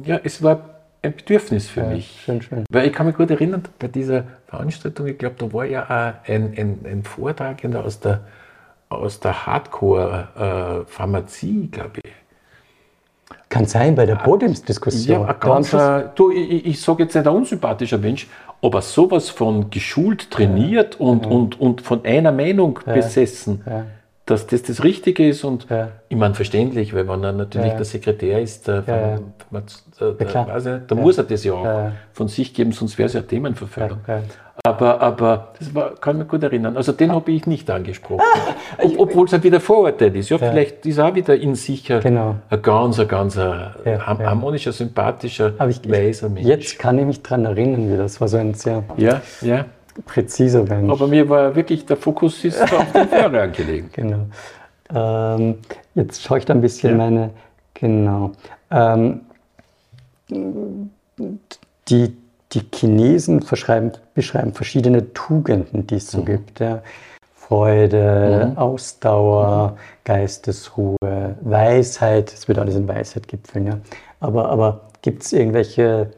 [0.06, 0.73] ja, es war
[1.04, 2.22] ein Bedürfnis für Ja, mich.
[2.24, 2.64] schön, schön.
[2.72, 6.14] Weil ich kann mich gut erinnern, bei dieser Veranstaltung, ich glaube, da war ja auch
[6.30, 8.22] ein, ein, ein Vortragender aus der,
[8.90, 12.12] aus der Hardcore-Pharmazie, glaube ich.
[13.50, 15.22] Kann sein, bei der Podiumsdiskussion.
[15.22, 17.98] Ja, ein Da haben ganz, sie- äh, du, ich, ich- sage jetzt nicht ein unsympathischer
[18.00, 18.28] Mensch,
[18.62, 23.86] aber sowas von geschult, trainiert und, und, und von einer Meinung besessen, Ja.
[24.26, 25.44] Dass das das Richtige ist.
[25.44, 25.90] Und Ja.
[26.10, 27.76] ich meine, verständlich, weil wenn er natürlich Ja.
[27.76, 29.20] der Sekretär ist, der, Ja, ja.
[29.52, 29.62] der,
[30.00, 31.92] der, der, weiß ich nicht, da muss er das ja auch Ja.
[32.14, 34.00] von sich geben, sonst wäre es ja Themenverfehlung.
[34.08, 34.24] Ja, ja.
[34.66, 36.78] Aber, aber das war, kann ich mich gut erinnern.
[36.78, 38.22] Also den habe ich nicht angesprochen.
[38.82, 40.30] Ob, Obwohl es halt wieder Vorurteil ist.
[40.30, 42.36] Ja, vielleicht ist auch wieder in sich ein, Genau.
[42.50, 44.06] ein ganz, ein ganz Ja, ja.
[44.08, 46.48] harmonischer, sympathischer, Aber ich, weiser Mensch.
[46.48, 49.66] jetzt kann ich mich daran erinnern, wie das war so ein sehr Ja, ja.
[50.06, 50.92] Präziser Mensch.
[50.92, 53.90] Aber mir war wirklich, der Fokus ist auf den Führer angelegen.
[53.94, 54.26] Genau.
[54.94, 55.56] Ähm,
[55.96, 56.98] jetzt schaue ich da ein bisschen Ja.
[56.98, 57.30] meine.
[57.74, 58.32] Genau.
[58.72, 59.22] Ähm,
[61.90, 62.18] die,
[62.52, 66.60] die Chinesen beschreiben verschiedene Tugenden, die es so gibt.
[66.60, 66.82] Ja.
[67.34, 72.32] Freude, Ausdauer, Geistesruhe, Weisheit.
[72.34, 73.68] Es wird alles in Weisheit gipfeln.
[73.68, 73.80] Ja.
[74.20, 76.12] Aber, aber gibt es irgendwelche,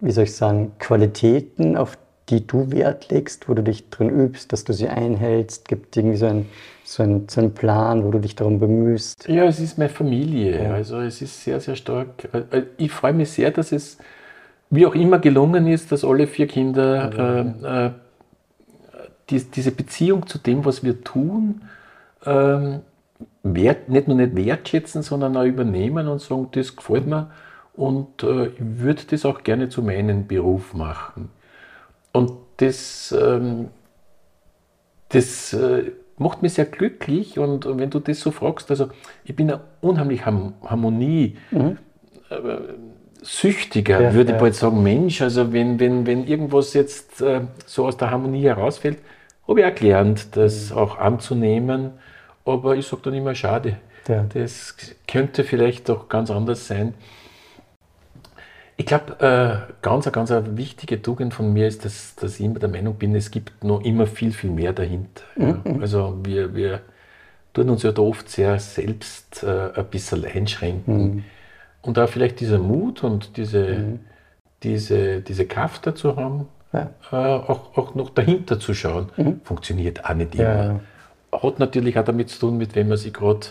[0.00, 1.96] wie soll ich sagen, Qualitäten, auf
[2.30, 5.68] die du Wert legst, wo du dich drin übst, dass du sie einhältst?
[5.68, 6.50] Gibt es irgendwie so einen
[6.84, 9.28] so so einen Plan, wo du dich darum bemühst?
[9.28, 10.72] Ja, es ist meine Familie.
[10.72, 12.28] Also es ist sehr, sehr stark.
[12.50, 13.98] Äh, Ich freue mich sehr, dass es
[14.70, 17.92] wie auch immer gelungen ist, dass alle vier Kinder äh, äh,
[19.30, 21.62] die, diese Beziehung zu dem, was wir tun,
[22.26, 22.80] ähm,
[23.42, 27.30] wert, nicht nur nicht wertschätzen, sondern auch übernehmen und sagen, das gefällt mir
[27.74, 31.30] und äh, ich würde das auch gerne zu meinem Beruf machen.
[32.14, 33.68] Und das, ähm,
[35.08, 38.88] das äh, macht mich sehr glücklich und wenn du das so fragst, also
[39.24, 41.36] ich bin ein unheimlich Ham Harmonie.
[41.52, 42.36] äh,
[43.22, 44.40] Süchtiger, Ja, würde ich ja.
[44.40, 45.22] bald sagen, Mensch.
[45.22, 48.98] Also wenn, wenn, wenn irgendwas jetzt äh, so aus der Harmonie herausfällt,
[49.48, 50.76] habe ich auch gelernt, das Mhm.
[50.78, 51.90] auch anzunehmen.
[52.44, 53.78] Aber ich sage dann immer, schade.
[54.06, 54.24] Ja.
[54.34, 54.76] Das
[55.08, 56.94] könnte vielleicht doch ganz anders sein.
[58.76, 62.58] Ich glaube, äh, ganz, ganz eine wichtige Tugend von mir ist, dass, dass ich immer
[62.58, 65.22] der Meinung bin, es gibt noch immer viel, viel mehr dahinter.
[65.36, 65.62] Ja.
[65.80, 66.80] Also wir, wir
[67.52, 71.24] tun uns ja da oft sehr selbst äh, ein bisschen einschränken.
[71.82, 74.00] Und da vielleicht dieser Mut und diese,
[74.64, 76.90] diese, diese Kraft dazu haben, Ja.
[77.12, 79.08] äh, auch, auch noch dahinter zu schauen,
[79.44, 80.80] funktioniert auch nicht Ja, immer.
[81.32, 83.46] Hat natürlich auch damit zu tun, mit wem man sich gerade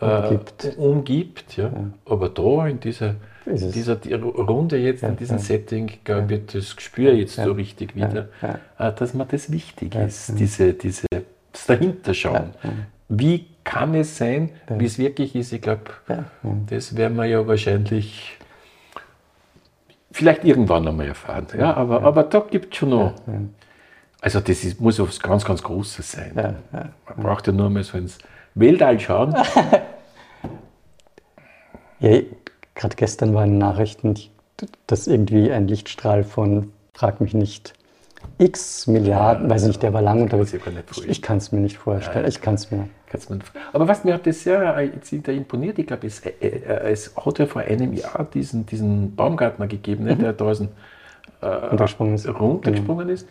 [0.00, 0.76] äh, Umgibt.
[0.78, 1.56] umgibt.
[1.58, 1.70] Ja.
[2.06, 3.16] Aber da in dieser.
[3.46, 5.42] Dieser die Runde jetzt, in diesem ja.
[5.42, 8.60] Setting, glaube ich, das spüre ich jetzt so richtig wieder, ja.
[8.78, 11.06] äh, dass mir das wichtig ist, diese, diese,
[11.52, 12.50] das Dahinterschauen.
[13.08, 15.52] Wie kann es sein, wie es wirklich ist?
[15.52, 15.82] Ich glaube,
[16.68, 18.38] das werden wir ja wahrscheinlich
[20.10, 21.46] vielleicht irgendwann einmal erfahren.
[21.58, 23.14] Ja, aber, aber da gibt es schon noch.
[24.20, 26.32] Also das ist, muss was ganz, ganz Großes sein.
[26.70, 28.18] Man braucht ja nur mal so ins
[28.54, 29.34] Weltall schauen.
[32.02, 32.18] Ja,
[32.74, 34.14] gerade gestern waren Nachrichten,
[34.86, 37.74] dass irgendwie ein Lichtstrahl von, frag mich nicht,
[38.38, 40.52] x Milliarden, weiß nicht, der war lang unterwegs.
[40.54, 42.26] ich Ich, kann es mir nicht vorstellen.
[42.26, 42.88] Ich kann es mir.
[43.06, 43.40] Kannst du mir-
[43.72, 47.14] Aber was mir hat das sehr äh, wieder imponiert, ich glaube, es, äh, äh, es
[47.16, 50.68] hat ja vor einem Jahr diesen, diesen Baumgartner gegeben, ne, der da aus dem
[51.42, 52.28] Runtergesprungen ist.
[52.28, 53.28] runtergesprungen ist.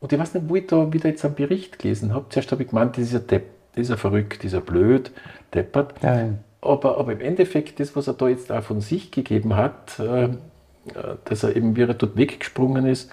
[0.00, 2.26] Und ich weiß nicht, wo ich da wieder jetzt einen Bericht gelesen habe.
[2.28, 3.44] Zuerst habe ich gemeint, dieser Depp,
[3.76, 5.10] dieser verrückt, dieser blöd,
[5.54, 5.94] deppert.
[6.02, 6.28] Ja, ja.
[6.64, 10.28] Aber, aber im Endeffekt, das, was er da jetzt auch von sich gegeben hat, äh,
[11.24, 13.10] dass er eben, wie er dort weggesprungen ist,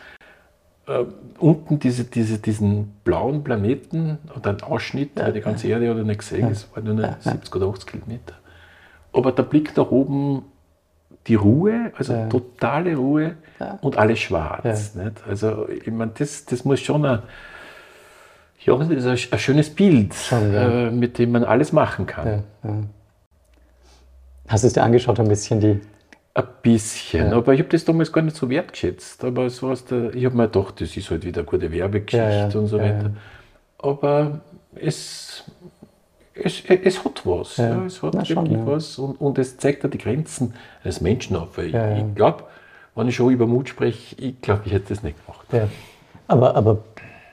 [0.87, 1.05] äh,
[1.39, 6.03] unten diese, diese, diesen blauen Planeten und ein Ausschnitt, weil die ganze Erde hat er
[6.03, 8.35] nicht gesehen, es waren nur noch 70 oder 80 Kilometer.
[9.13, 10.43] Aber der Blick nach oben,
[11.27, 13.35] die Ruhe, also totale Ruhe
[13.81, 14.95] und alles schwarz.
[14.95, 15.27] Nicht?
[15.27, 17.19] Also, ich meine, das, das muss schon ein,
[18.63, 20.87] ja, das ist ein, ein schönes Bild, ja.
[20.87, 22.43] äh, mit dem man alles machen kann.
[24.51, 25.79] Hast du es dir angeschaut, ein bisschen die,
[26.33, 27.37] Ein bisschen, ja.
[27.37, 29.23] aber ich habe das damals gar nicht so wertgeschätzt.
[29.23, 32.17] Aber so aus der, ich habe mir gedacht, das ist halt wieder eine gute Werbegeschichte
[32.17, 32.59] ja, ja.
[32.59, 33.11] und so weiter.
[33.77, 34.41] Aber
[34.75, 35.43] es,
[36.33, 37.57] es, es hat was.
[37.57, 37.85] Ja.
[37.85, 41.37] es hat Na, wirklich schon, was und, und es zeigt ja die Grenzen eines Menschen
[41.37, 41.57] auf.
[41.57, 42.43] Ich, ich glaube,
[42.95, 45.47] wenn ich schon über Mut spreche, ich glaube, ich hätte das nicht gemacht.
[46.27, 46.77] Aber, aber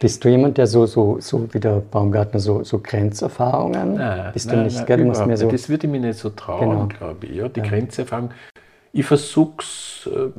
[0.00, 3.94] bist du jemand, der so, so, so wie der Baumgartner, so, so Grenzerfahrungen?
[3.94, 5.36] Nein, bist nein, du nicht, nein, gell?
[5.36, 6.86] So das würde ich mir nicht so trauen, genau.
[6.86, 7.36] glaube ich.
[7.36, 7.66] Ja, die ja.
[7.66, 8.30] Grenzerfahrung.
[8.92, 10.30] Ich versuche es äh,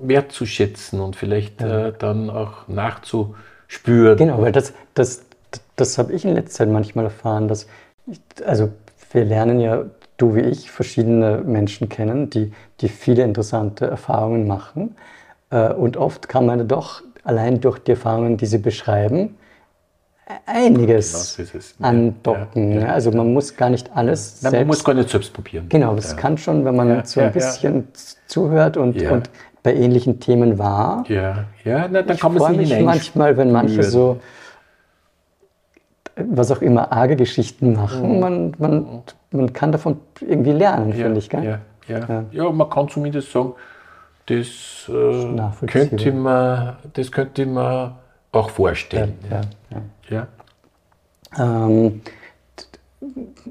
[0.00, 1.88] wertzuschätzen und vielleicht ja.
[1.88, 4.16] äh, dann auch nachzuspüren.
[4.18, 5.24] Genau, weil das, das,
[5.76, 7.66] das habe ich in letzter Zeit manchmal erfahren, dass,
[8.06, 8.70] ich, also
[9.12, 9.84] wir lernen ja,
[10.16, 14.96] du wie ich, verschiedene Menschen kennen, die, die viele interessante Erfahrungen machen.
[15.50, 19.36] Äh, und oft kann man doch allein durch die Erfahrungen, die sie beschreiben,
[20.46, 22.72] einiges genau, andocken.
[22.72, 24.58] Ja, ja, also man muss gar nicht alles Nein, selbst...
[24.60, 25.68] Man muss gar nicht selbst probieren.
[25.68, 27.88] Genau, das kann schon, wenn man so ein bisschen
[28.26, 29.30] zuhört und, und
[29.62, 31.04] bei ähnlichen Themen war.
[31.08, 34.20] Ja, ja Na, dann ich kann man sich mich manchmal, wenn manche so,
[36.16, 38.20] was auch immer, arge Geschichten machen, mhm.
[38.20, 41.28] man, man, man kann davon irgendwie lernen, finde ich.
[41.28, 41.44] Gell?
[41.44, 41.58] Ja,
[41.88, 42.24] ja.
[42.30, 42.50] Ja.
[42.50, 43.54] man kann zumindest sagen,
[44.26, 47.96] das, äh, könnte man, das könnte man
[48.30, 49.18] auch vorstellen.
[49.30, 49.40] Ja,
[50.10, 50.26] ja,
[51.36, 51.74] ja.
[51.74, 52.02] Ähm,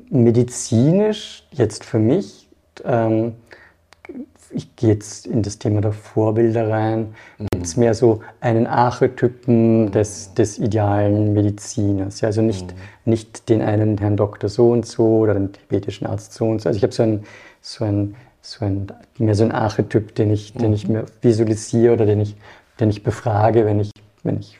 [0.10, 2.48] medizinisch jetzt für mich,
[2.86, 3.34] ähm,
[4.54, 7.48] ich gehe jetzt in das Thema der Vorbilder rein, mhm.
[7.54, 12.22] gibt es mehr so einen Archetypen des, des idealen Mediziners.
[12.22, 12.80] Ja, also nicht, mhm.
[13.06, 16.70] nicht den einen Herrn Doktor so und so oder den tibetischen Arzt so und so.
[16.70, 17.24] Also ich habe so ein,
[17.62, 20.94] so ein so ein, mehr so ein Archetyp, den ich, den ich mhm.
[20.94, 22.36] mir visualisiere oder den ich,
[22.80, 23.92] den ich befrage, wenn ich,
[24.24, 24.60] wenn ich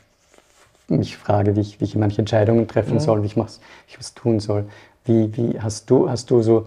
[0.88, 3.00] mich frage, wie ich, wie ich manche Entscheidungen treffen ja.
[3.00, 4.64] soll, wie ich, was, ich was tun soll.
[5.04, 6.66] Wie, wie hast du, hast du so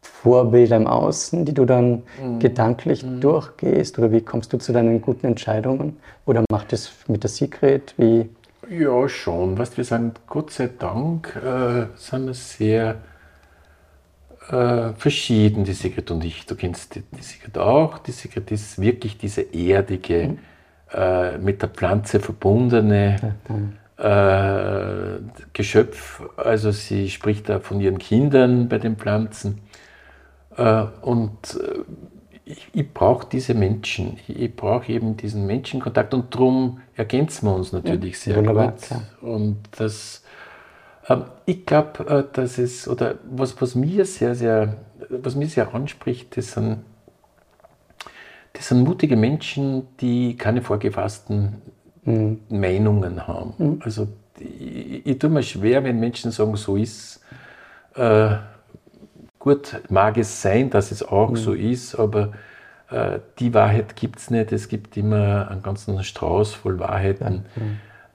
[0.00, 2.38] Vorbilder im Außen, die du dann mhm.
[2.38, 3.20] gedanklich mhm.
[3.20, 3.98] durchgehst?
[3.98, 5.98] Oder wie kommst du zu deinen guten Entscheidungen?
[6.24, 7.94] Oder macht es mit der Secret?
[7.98, 8.28] Wie?
[8.70, 9.58] Ja, schon.
[9.58, 12.96] Weißt, wir sind Gott sei Dank äh, sind wir sehr
[14.50, 16.46] äh, verschieden, die Sigrid und ich.
[16.46, 17.98] Du kennst die, die Sigrid auch.
[17.98, 20.38] Die Sigrid ist wirklich diese erdige, mhm.
[20.92, 23.34] äh, mit der Pflanze verbundene
[23.98, 25.20] äh,
[25.52, 26.22] Geschöpf.
[26.36, 29.60] Also sie spricht da von ihren Kindern bei den Pflanzen.
[30.56, 31.80] Äh, und äh,
[32.44, 34.18] ich, ich brauche diese Menschen.
[34.26, 38.72] Ich, ich brauche eben diesen Menschenkontakt und darum ergänzen wir uns natürlich ja, sehr wunderbar,
[38.72, 38.80] gut.
[38.80, 39.02] Klar.
[39.20, 40.22] Und das
[41.46, 44.76] ich glaube, äh, dass es, oder was, was mir sehr, sehr,
[45.08, 46.84] was mir sehr anspricht, das sind,
[48.52, 51.62] das sind mutige Menschen, die keine vorgefassten
[52.04, 52.40] mhm.
[52.50, 53.54] Meinungen haben.
[53.58, 53.80] Mhm.
[53.82, 57.22] Also ich, ich tue mir schwer, wenn Menschen sagen, so ist.
[57.94, 58.36] Äh,
[59.38, 61.36] gut, mag es sein, dass es auch mhm.
[61.36, 62.32] so ist, aber
[62.90, 64.52] äh, die Wahrheit gibt es nicht.
[64.52, 67.46] Es gibt immer einen ganzen Strauß voll Wahrheiten.
[67.56, 67.62] Ja.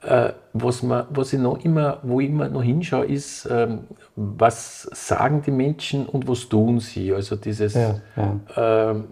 [0.06, 3.80] Äh, was, man, was ich noch immer, wo ich immer noch hinschaue, ist, ähm,
[4.16, 7.12] was sagen die Menschen und was tun sie?
[7.12, 8.90] Also dieses, ja, ja.
[8.90, 9.04] Ähm,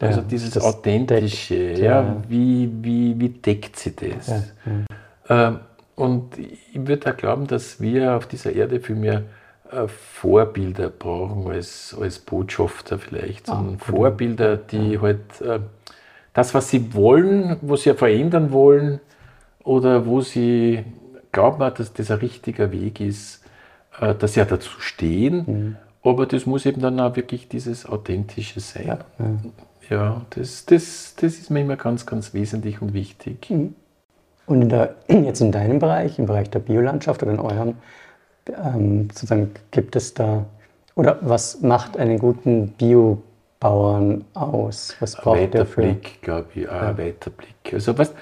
[0.00, 4.52] also ja, dieses Authentische, deckt, ja, Wie, wie, wie deckt sie das?
[5.28, 5.60] Ähm,
[5.94, 9.22] und ich würde auch glauben, dass wir auf dieser Erde viel mehr
[9.70, 15.60] äh, Vorbilder brauchen als, als Botschafter vielleicht, sondern ah, Vorbilder, die halt äh,
[16.32, 19.00] das, was sie wollen, was sie verändern wollen,
[19.64, 20.84] oder wo sie
[21.32, 23.42] glauben, dass das ein richtiger Weg ist,
[24.00, 25.76] äh, dass sie ja dazu stehen, mhm.
[26.02, 28.86] aber das muss eben dann auch wirklich dieses Authentische sein.
[28.86, 29.36] Ja, ja.
[29.90, 33.50] ja das, das, das ist mir immer ganz, ganz wesentlich und wichtig.
[33.50, 33.74] Mhm.
[34.46, 37.74] Und in der, jetzt in deinem Bereich, im Bereich der Biolandschaft oder in eurem,
[38.48, 40.44] ähm, sozusagen gibt es da,
[40.94, 44.96] oder was macht einen guten Biobauern aus?
[45.00, 46.80] Was braucht ein weiter Blick, glaube ich, ja.
[46.90, 47.72] ein weiter Blick.
[47.72, 48.12] Also was,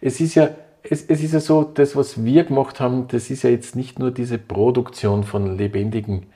[0.00, 0.50] es ist ja,
[0.82, 3.98] es, es, ist ja so, das, was wir gemacht haben, das ist ja jetzt nicht
[3.98, 6.26] nur diese Produktion von lebendigen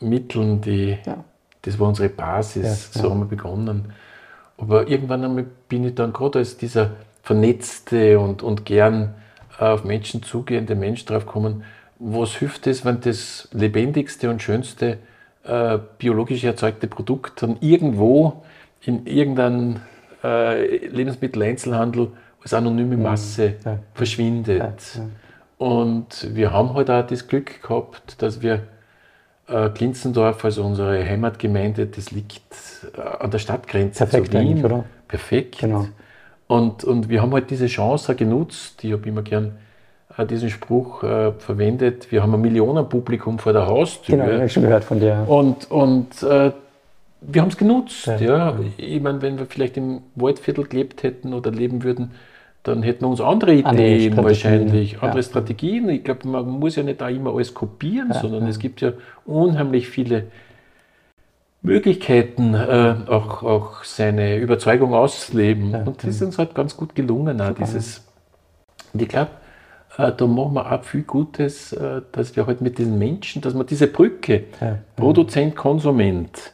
[0.00, 1.24] Mitteln, die, ja.
[1.62, 3.92] das war unsere Basis, ja, so haben wir begonnen.
[4.56, 9.14] Aber irgendwann einmal bin ich dann gerade als dieser vernetzte und, und gern
[9.58, 11.64] auf Menschen zugehende Mensch drauf gekommen,
[11.98, 14.98] was hilft es, wenn das lebendigste und schönste
[15.44, 18.42] äh, biologisch erzeugte Produkt dann irgendwo
[18.82, 19.80] in irgendeinem
[20.24, 22.96] äh, Lebensmitteleinzelhandel als anonyme.
[22.96, 23.78] Masse ja.
[23.94, 24.60] verschwindet.
[24.60, 25.08] Ja,
[25.58, 28.62] Und wir haben halt auch das Glück gehabt, dass wir
[29.48, 32.54] äh, Klinzendorf, also unsere Heimatgemeinde, das liegt
[32.96, 34.64] äh, an der Stadtgrenze Perfekt zu Wien.
[34.64, 34.84] Oder?
[35.08, 35.58] Perfekt.
[35.58, 35.86] Genau.
[36.46, 38.82] Und, und wir haben halt diese Chance genutzt.
[38.82, 39.58] Ich habe immer gern
[40.16, 42.10] äh, diesen Spruch äh, verwendet.
[42.10, 44.16] Wir haben ein Millionenpublikum vor der Haustür.
[44.16, 45.24] Genau, habe ich schon gehört von dir.
[45.28, 46.52] Und, und äh,
[47.20, 48.06] wir haben es genutzt.
[48.06, 48.18] Ja.
[48.18, 48.58] Ja.
[48.76, 52.12] Ich meine, wenn wir vielleicht im Waldviertel gelebt hätten oder leben würden,
[52.62, 53.66] dann hätten wir uns andere Ideen
[54.12, 55.22] Andere wahrscheinlich, andere ja.
[55.22, 55.88] Strategien.
[55.88, 58.92] Ich glaube, man muss ja nicht da immer alles kopieren, Ja, sondern es gibt ja
[59.24, 60.26] unheimlich viele
[61.62, 65.74] Möglichkeiten, äh, auch, auch seine Überzeugung auszuleben.
[65.74, 68.06] Und das ist uns halt ganz gut gelungen, auch dieses.
[68.92, 69.30] Ich glaube,
[69.96, 73.54] äh, da machen wir auch viel Gutes, äh, dass wir halt mit diesen Menschen, dass
[73.54, 74.44] wir diese Brücke,
[74.96, 76.52] Produzent, Konsument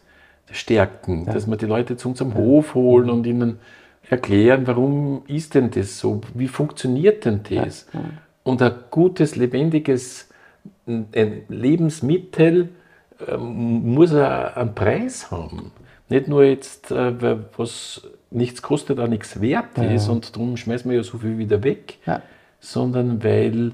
[0.51, 3.59] stärken, dass wir die Leute zu unserem Hof holen und ihnen
[4.09, 7.87] erklären, warum ist denn das so, wie funktioniert denn das?
[8.45, 10.29] Und ein gutes, lebendiges
[10.87, 12.69] ein Lebensmittel
[13.27, 15.73] ähm, muss einen Preis haben.
[16.09, 17.15] Nicht nur jetzt, äh,
[17.57, 21.63] was nichts kostet, auch nichts wert ist und darum schmeißen wir ja so viel wieder
[21.65, 22.23] weg, Ja.
[22.61, 23.73] sondern weil,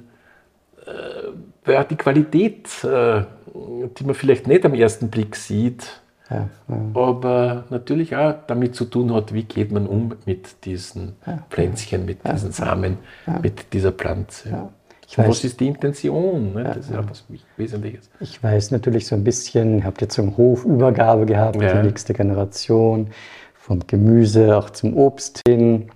[0.87, 1.28] äh,
[1.64, 6.02] weil die Qualität, äh, die man vielleicht nicht am ersten Blick sieht,
[6.33, 6.77] Ja, ja.
[6.95, 11.14] aber natürlich auch damit zu tun hat, wie geht man um mit diesen
[11.51, 12.99] Pflänzchen, mit diesen Samen,
[13.42, 14.68] mit dieser Pflanze.
[15.07, 16.55] Ich weiß- was ist die Intention?
[16.55, 16.64] Ne?
[16.64, 17.25] Das ist auch was
[17.59, 18.09] Wesentliches.
[18.21, 21.81] Ich weiß natürlich so ein bisschen, ihr habt jetzt so eine Hofübergabe gehabt, Ja.
[21.83, 23.09] die nächste Generation,
[23.55, 25.90] vom Gemüse auch zum Obst hin.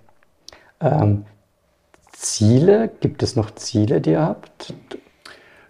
[0.81, 1.25] Ähm,
[2.13, 4.75] Ziele, gibt es noch Ziele, die ihr habt?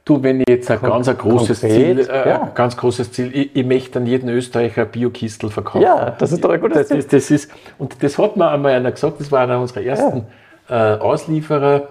[0.06, 2.50] Du, wenn ich jetzt ein Kon- ganz ein großes konkret, Ziel, äh, ja.
[2.54, 5.82] ganz großes Ziel, ich, ich möchte an jeden Österreicher Bio-Kistel verkaufen.
[5.82, 6.98] Ja, das ist doch ein gutes das Ziel.
[6.98, 10.24] ist, das ist, Und das hat mir einmal einer gesagt, das war einer unserer ersten
[10.68, 11.88] äh, Auslieferer.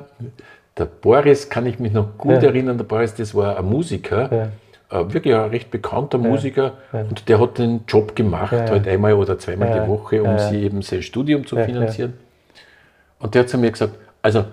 [0.78, 2.50] Der Boris, kann ich mich noch gut Ja.
[2.50, 4.50] erinnern, der Boris, das war ein Musiker,
[4.92, 5.02] Ja.
[5.02, 6.72] äh, wirklich ein recht bekannter Musiker.
[6.94, 8.72] Und der hat den Job gemacht, Ja, ja.
[8.72, 10.40] halt einmal oder zweimal Ja, die Woche, um ja, ja.
[10.40, 11.68] sich eben sein Studium zu Ja, ja.
[11.68, 12.14] finanzieren.
[13.20, 14.46] Und der hat zu mir gesagt, also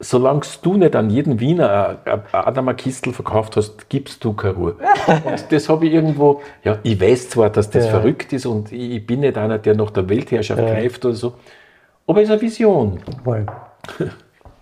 [0.00, 4.76] solange du nicht an jeden Wiener ein Adama Kistel verkauft hast, gibst du keine Ruhe.
[5.24, 7.90] und das habe ich irgendwo, ja, ich weiß zwar, dass das Ja.
[7.92, 11.34] verrückt ist und ich bin nicht einer, der nach der Weltherrschaft greift oder so,
[12.06, 13.00] aber es ist eine Vision.
[13.18, 13.46] Jawohl.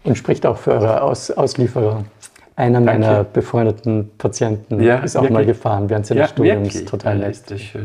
[0.05, 2.05] Und spricht auch für eure Aus Auslieferer.
[2.55, 5.49] Einer meiner befreundeten Patienten Ja, ist auch mal wirklich?
[5.49, 6.85] gefahren während seines Studiums.
[6.87, 7.43] Total ja, nett.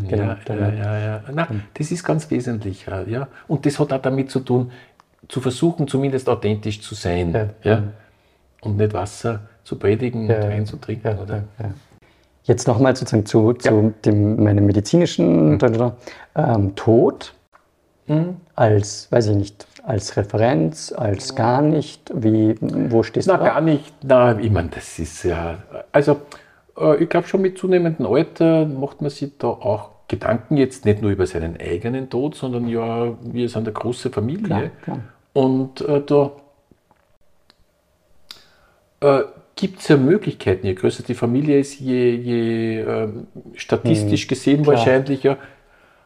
[0.07, 1.23] Genau, ja, total ja, ja, ja.
[1.33, 2.85] Na, das ist ganz wesentlich.
[2.85, 3.27] Ja, ja.
[3.49, 4.71] Und das hat auch damit zu tun,
[5.27, 7.33] zu versuchen, zumindest authentisch zu sein.
[7.33, 7.49] Ja.
[7.63, 7.83] Ja.
[8.61, 11.17] Und nicht Wasser zu predigen Ja, und Wein zu trinken.
[11.19, 11.43] Oder?
[12.43, 15.59] Jetzt nochmal sozusagen zu, zu dem, meinem medizinischen
[16.35, 17.33] ähm, Tod
[18.55, 22.11] als, weiß ich nicht, als Referenz, als gar nicht.
[22.13, 23.49] Wie, wo stehst Na, du da?
[23.51, 23.93] gar nicht.
[24.03, 25.59] Na, ich meine, das ist ja.
[25.91, 26.17] Also,
[26.77, 31.01] äh, ich glaube schon mit zunehmendem Alter macht man sich da auch Gedanken jetzt nicht
[31.01, 34.45] nur über seinen eigenen Tod, sondern ja, wir sind eine große Familie.
[34.45, 34.99] Klar, klar.
[35.31, 36.31] Und äh, da
[38.99, 39.23] äh,
[39.55, 40.67] gibt es ja Möglichkeiten.
[40.67, 44.75] Je größer die Familie ist, je, je ähm, statistisch gesehen Hm, klar.
[44.75, 45.37] wahrscheinlich ja.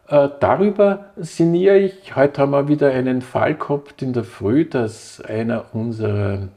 [0.07, 2.15] Äh, darüber sinniere ich.
[2.15, 6.49] Heute haben wir wieder einen Fall gehabt in der Früh, dass einer unserer,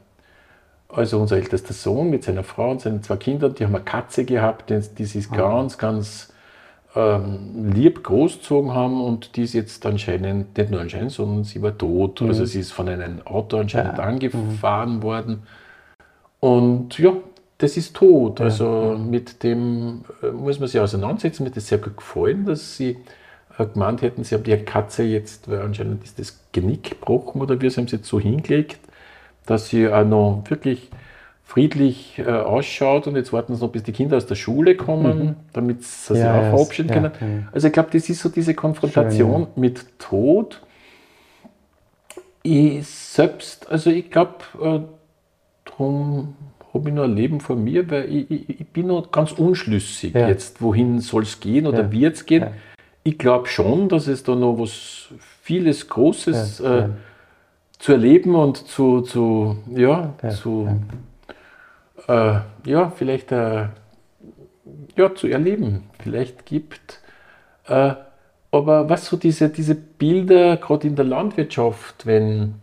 [0.87, 4.23] also unser ältester Sohn mit seiner Frau und seinen zwei Kindern, die haben eine Katze
[4.23, 6.31] gehabt, die, die sie ganz, ganz
[6.95, 11.77] ähm, lieb großgezogen haben und die ist jetzt anscheinend, nicht nur anscheinend, sondern sie war
[11.77, 12.21] tot.
[12.21, 14.03] Also sie ist von einem Auto anscheinend Ja.
[14.03, 15.43] angefahren worden.
[16.39, 17.13] Und ja,
[17.57, 18.41] das ist tot.
[18.41, 21.43] Also mit dem äh, muss man sich auseinandersetzen.
[21.43, 22.97] Mir hat das sehr gut gefallen, dass sie
[23.57, 27.59] äh, gemeint hätten, sie haben die Katze jetzt, weil anscheinend ist das Genick gebrochen oder
[27.61, 28.79] wie, sie haben es jetzt so hingelegt,
[29.45, 30.89] dass sie auch noch wirklich
[31.49, 35.35] friedlich äh, ausschaut und jetzt warten sie noch, bis die Kinder aus der Schule kommen,
[35.51, 36.29] damit sie sich Mhm.
[36.29, 37.47] Ja, auch verabschieden ja, können.
[37.51, 40.61] Also ich glaube, das ist so diese Konfrontation mit Tod.
[42.43, 44.79] Ich selbst, also ich glaube, äh,
[45.65, 46.35] darum
[46.71, 50.13] habe ich noch ein Leben vor mir, weil ich, ich, ich bin noch ganz unschlüssig
[50.13, 52.45] jetzt, wohin soll es gehen oder wird es gehen.
[53.03, 55.09] Ich glaube schon, dass es da noch was
[55.41, 56.89] vieles Großes äh,
[57.79, 60.67] zu erleben und zu, zu Ja, zu,
[62.09, 63.67] Äh, ja, vielleicht äh,
[64.95, 66.99] ja, zu erleben, vielleicht gibt.
[67.67, 67.93] Äh,
[68.51, 72.55] aber was so diese, diese Bilder, gerade in der Landwirtschaft, wenn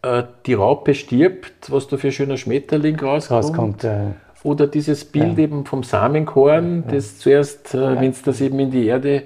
[0.00, 3.44] äh, die Raupe stirbt, was da für ein schöner Schmetterling rauskommt.
[3.44, 3.84] rauskommt.
[3.84, 4.12] Äh,
[4.42, 8.86] Oder dieses Bild eben vom Samenkorn, das zuerst, äh, wenn du das eben in die
[8.86, 9.24] Erde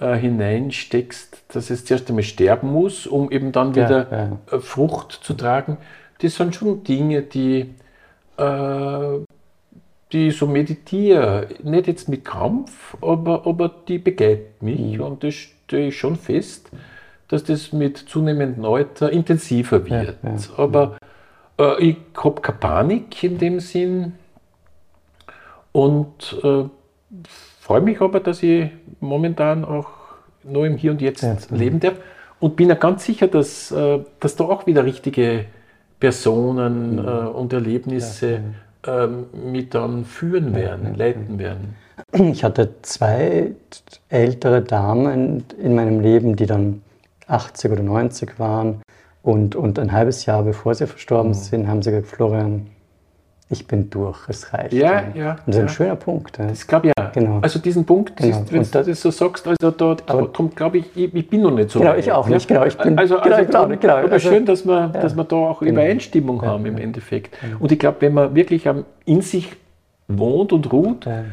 [0.00, 4.06] äh, hineinsteckst, dass es zuerst einmal sterben muss, um eben dann Ja, wieder
[4.50, 4.56] ja.
[4.56, 5.78] äh, Frucht zu tragen.
[6.20, 7.74] Das sind schon Dinge, die,
[8.36, 9.18] äh,
[10.12, 11.48] die so meditiere.
[11.62, 16.70] Nicht jetzt mit Kampf, aber, aber die begleiten mich und das stehe ich schon fest,
[17.28, 20.16] dass das mit zunehmendem Alter intensiver wird.
[20.22, 20.96] ja, aber
[21.58, 24.12] äh, ich habe keine Panik in dem Sinn.
[25.72, 26.64] Und äh,
[27.60, 28.70] freue mich aber, dass ich
[29.00, 29.88] momentan auch
[30.42, 31.36] nur im Hier und Jetzt Ja.
[31.50, 31.94] leben darf
[32.40, 35.46] und bin ja ganz sicher, dass, äh, dass da auch wieder richtige
[36.00, 38.40] Personen äh, und Erlebnisse
[38.86, 41.74] ähm, mit dann führen werden, leiten werden.
[42.12, 43.52] Ich hatte zwei
[44.10, 46.82] ältere Damen in meinem Leben, die dann
[47.26, 48.82] 80 oder 90 waren.
[49.22, 50.88] Und, und ein halbes Jahr bevor sie Mhm.
[50.88, 52.66] verstorben sind, haben sie gesagt, Florian,
[53.48, 54.72] ich bin durch, es reicht.
[54.74, 56.38] Ja, Und ja, das ist ein schöner Punkt.
[56.38, 56.46] Ja.
[56.48, 57.10] Das glaube ich ja.
[57.20, 57.38] Genau.
[57.40, 58.28] Also diesen Punkt, Genau.
[58.42, 61.42] ist, wenn Und du das- so sagst, also da, darum glaube ich, ich, ich bin
[61.42, 62.34] noch nicht so Genau, weit, ich auch ja.
[62.34, 65.16] nicht, genau, ich bin- also, genau, also darum- genau, aber also- schön, dass wir, dass
[65.16, 65.72] wir da auch Genau.
[65.72, 66.84] Übereinstimmung Ja, haben im ja.
[66.84, 67.36] Endeffekt.
[67.58, 68.68] Und ich glaube, wenn man wirklich
[69.04, 69.52] in sich
[70.08, 71.24] wohnt und ruht Ja.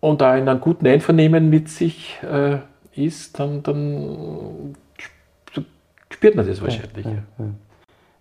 [0.00, 2.58] und da in einem guten Einvernehmen mit sich äh,
[2.94, 5.64] ist, dann, dann sp-
[6.10, 7.04] spürt man das wahrscheinlich.
[7.06, 7.44] Ja, ja.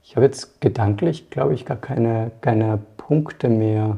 [0.04, 3.98] Ich habe jetzt gedanklich, glaube ich, gar keine, keine Punkte mehr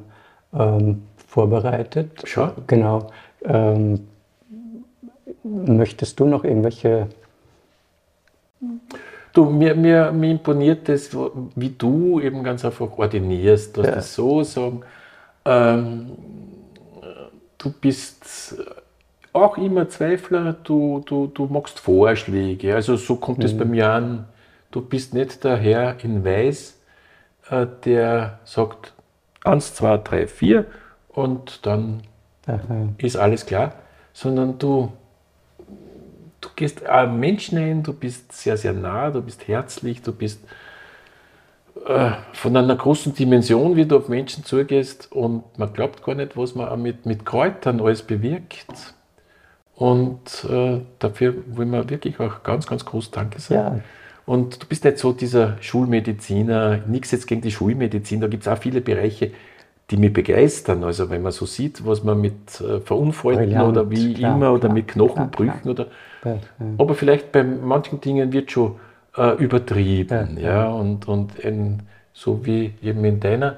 [0.54, 2.10] ähm, vorbereitet.
[2.26, 2.52] Schon?
[2.68, 3.12] Genau.
[3.44, 4.08] Ähm,
[5.44, 7.08] möchtest du noch irgendwelche
[9.32, 11.16] Du, mir, mir, mir imponiert das,
[11.56, 13.78] wie du eben ganz einfach ordinierst.
[13.78, 13.96] Du hast Ja.
[13.96, 14.82] das so sagen.
[15.46, 16.12] Ähm,
[17.58, 18.58] du bist
[19.32, 22.74] auch immer Zweifler, du, du, du machst Vorschläge.
[22.74, 24.26] Also so kommt es bei mir an.
[24.72, 26.78] Du bist nicht der Herr in Weiß,
[27.52, 28.94] äh, der sagt
[29.44, 30.66] eins, zwei, drei, vier
[31.10, 32.04] und dann
[32.48, 32.58] äh,
[32.98, 33.74] ist alles klar,
[34.14, 34.92] sondern du,
[36.42, 40.42] du gehst am Menschen ein, du bist sehr, sehr nah, du bist herzlich, du bist
[41.86, 46.36] äh, von einer großen Dimension, wie du auf Menschen zugehst und man glaubt gar nicht,
[46.38, 48.96] was man mit, mit Kräutern alles bewirkt.
[49.76, 53.78] Und äh, dafür wollen wir wirklich auch ganz, ganz groß Danke sagen.
[53.78, 53.84] Ja.
[54.26, 58.50] Und du bist nicht so dieser Schulmediziner, nichts jetzt gegen die Schulmedizin, da gibt es
[58.50, 59.32] auch viele Bereiche,
[59.90, 60.84] die mich begeistern.
[60.84, 64.62] Also wenn man so sieht, was man mit äh, Verunfallten oder wie klar, immer oder
[64.62, 65.88] klar, mit Knochenbrüchen klar, oder
[66.26, 66.40] ja, ja.
[66.78, 68.76] aber vielleicht bei manchen Dingen wird schon
[69.18, 70.38] äh, übertrieben.
[70.38, 71.84] Ja, Ja, Und, und ein,
[72.14, 73.58] so wie eben in deiner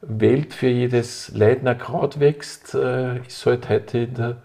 [0.00, 4.36] Welt für jedes Leidner Kraut wächst, äh, ist halt heute in, der,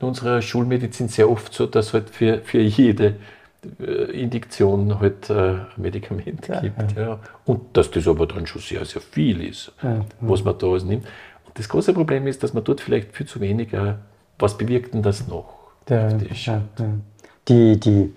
[0.00, 3.16] in unserer Schulmedizin sehr oft so, dass halt für, für jede
[4.12, 6.96] Indiktion halt äh, ein Medikament Ja, gibt.
[6.96, 7.20] Ja.
[7.44, 10.84] Und dass das aber dann schon sehr, sehr viel ist, Ja, was man da alles
[10.84, 11.04] nimmt.
[11.46, 13.94] Und das große Problem ist, dass man dort vielleicht viel zu wenig, äh,
[14.38, 15.54] was bewirkt denn das noch?
[15.88, 16.94] Der, ja, ja.
[17.48, 18.12] Die, die,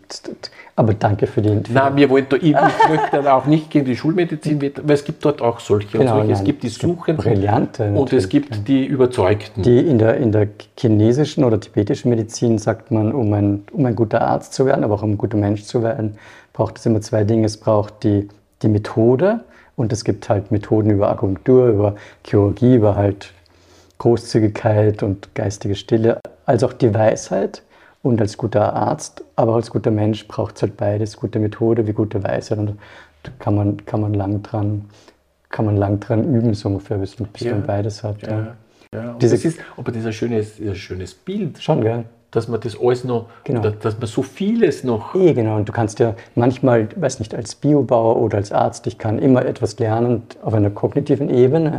[0.75, 1.61] aber danke für die.
[1.73, 2.53] Nein, wir wollen da, ich, ich
[2.89, 6.31] möchte auch nicht gegen die Schulmedizin, weil es gibt dort auch solche Genau, und solche.
[6.33, 9.63] Es nein, gibt die es gibt Suchenden Brillante und es gibt die Überzeugten.
[9.63, 13.95] Die in der, in der chinesischen oder tibetischen Medizin sagt man, um ein, um ein
[13.95, 16.17] guter Arzt zu werden, aber auch um ein guter Mensch zu werden,
[16.53, 17.47] braucht es immer zwei Dinge.
[17.47, 18.27] Es braucht die,
[18.61, 19.39] die Methode
[19.75, 23.33] und es gibt halt Methoden über Akupunktur, über Chirurgie, über halt
[23.97, 27.63] Großzügigkeit und geistige Stille, als auch die Weisheit.
[28.05, 31.87] Und als guter Arzt, aber auch als guter Mensch braucht es halt beides, gute Methode
[31.87, 32.59] wie gute Weisheit.
[32.59, 32.77] Und
[33.23, 34.85] da kann man, kann man lang dran,
[35.49, 37.53] kann man lang dran üben, so ungefähr, bis man, bis Ja.
[37.53, 38.21] man beides hat.
[38.21, 38.29] Ja.
[38.29, 38.55] ja,
[38.93, 39.11] ja.
[39.13, 42.03] Und Diese- das ist, aber das ist ein schönes, ein schönes Bild, Schon, gell?
[42.29, 43.61] dass man das alles noch, Genau.
[43.61, 45.15] dass, dass man so vieles noch.
[45.15, 45.55] Eh, genau.
[45.55, 49.43] Und du kannst ja manchmal, weiß nicht, als Biobauer oder als Arzt, ich kann immer
[49.47, 51.71] etwas lernen auf einer kognitiven Ebene.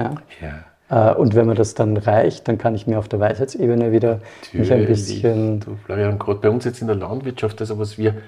[0.43, 0.49] Ja.
[0.49, 0.55] Ja.
[0.89, 4.21] Äh, Und wenn mir das dann reicht, dann kann ich mir auf der Weisheitsebene wieder
[4.57, 4.87] mich ein Natürlich.
[4.87, 5.61] bisschen.
[5.61, 8.23] Du, Florian, gerade bei uns jetzt in der Landwirtschaft, also was wir,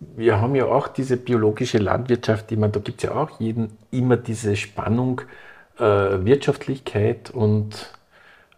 [0.00, 3.78] wir haben ja auch diese biologische Landwirtschaft, ich meine, da gibt es ja auch jeden
[3.90, 5.22] immer diese Spannung,
[5.78, 7.92] äh, Wirtschaftlichkeit und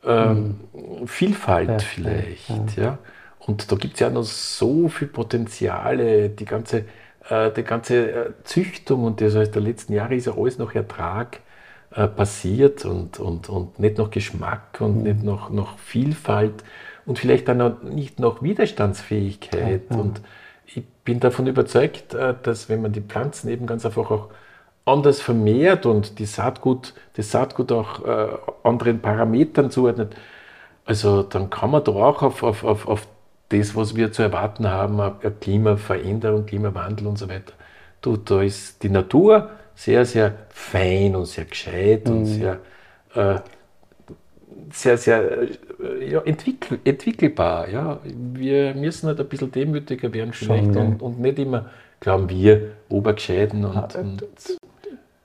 [0.05, 0.61] ähm,
[1.07, 2.77] Vielfalt Ja, vielleicht.
[2.77, 2.99] Ja,
[3.39, 6.85] Und da gibt es ja noch so viel Potenziale, die ganze,
[7.29, 10.75] äh, die ganze äh, Züchtung und das heißt, der letzten Jahre ist ja alles noch
[10.75, 11.41] Ertrag
[11.91, 16.65] äh, passiert und, und, und nicht noch Geschmack und nicht noch, noch Vielfalt
[17.07, 19.83] und vielleicht dann auch nicht noch Widerstandsfähigkeit.
[19.91, 20.21] Und
[20.67, 24.29] ich bin davon überzeugt, äh, dass wenn man die Pflanzen eben ganz einfach auch
[24.85, 28.29] anders vermehrt und die Saatgut, das Saatgut auch äh,
[28.63, 30.17] anderen Parametern zuordnet,
[30.85, 33.09] also dann kann man da auch auf, auf, auf, auf
[33.49, 35.01] das, was wir zu erwarten haben,
[35.41, 37.53] Klimaveränderung, Klimawandel und so weiter.
[38.01, 42.59] Du, da ist die Natur sehr, sehr fein und sehr gescheit und sehr,
[43.15, 43.37] äh,
[44.73, 47.69] sehr, sehr äh, ja, entwickel, entwickelbar.
[47.69, 48.01] Ja.
[48.05, 50.81] Wir müssen halt ein bisschen demütiger werden vielleicht ja.
[50.81, 51.71] und, und nicht immer
[52.01, 54.25] glauben wir, Obergescheiden und, und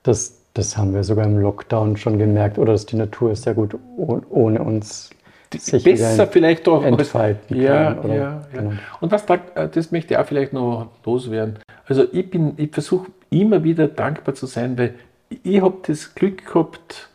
[0.04, 3.78] Das, das haben wir sogar im Lockdown schon gemerkt, oder dass die Natur sehr gut
[3.98, 5.10] oh- ohne uns
[5.54, 8.10] sich besser vielleicht auch entfalten ja, kann.
[8.10, 8.48] ja, ja.
[8.54, 8.72] genau.
[9.00, 11.60] Und was äh, das möchte ich auch vielleicht noch loswerden.
[11.86, 14.96] Also ich bin, ich versuche immer wieder dankbar zu sein, weil
[15.44, 17.10] ich habe das Glück gehabt,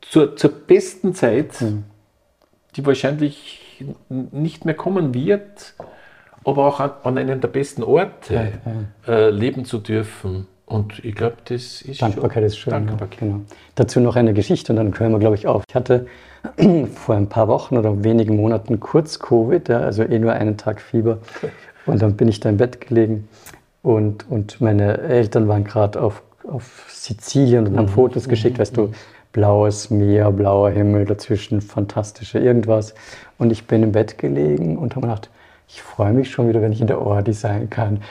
[0.00, 1.84] zur, zur besten Zeit Hm.
[2.76, 5.74] die wahrscheinlich nicht mehr kommen wird,
[6.44, 9.26] aber auch an, an einem der besten Orte ja, ja.
[9.26, 10.46] Äh, leben zu dürfen.
[10.66, 12.72] Und ich glaube, das ist Dankbarkeit schon, ist schön.
[12.72, 13.20] Dankbarkeit.
[13.20, 13.40] Ja, genau.
[13.76, 15.62] Dazu noch eine Geschichte und dann können wir, glaube ich, auf.
[15.68, 16.06] Ich hatte
[16.94, 20.80] vor ein paar Wochen oder wenigen Monaten kurz Covid, ja, also eh nur einen Tag
[20.80, 21.18] Fieber.
[21.86, 23.28] Und dann bin ich da im Bett gelegen
[23.82, 27.78] und, und meine Eltern waren gerade auf, auf Sizilien und mhm.
[27.78, 28.92] haben Fotos geschickt, weißt du, mhm.
[29.30, 32.94] blaues Meer, blauer Himmel, dazwischen fantastische irgendwas.
[33.38, 35.30] Und ich bin im Bett gelegen und habe gedacht,
[35.68, 38.02] ich freue mich schon wieder, wenn ich in der Ordi sein kann.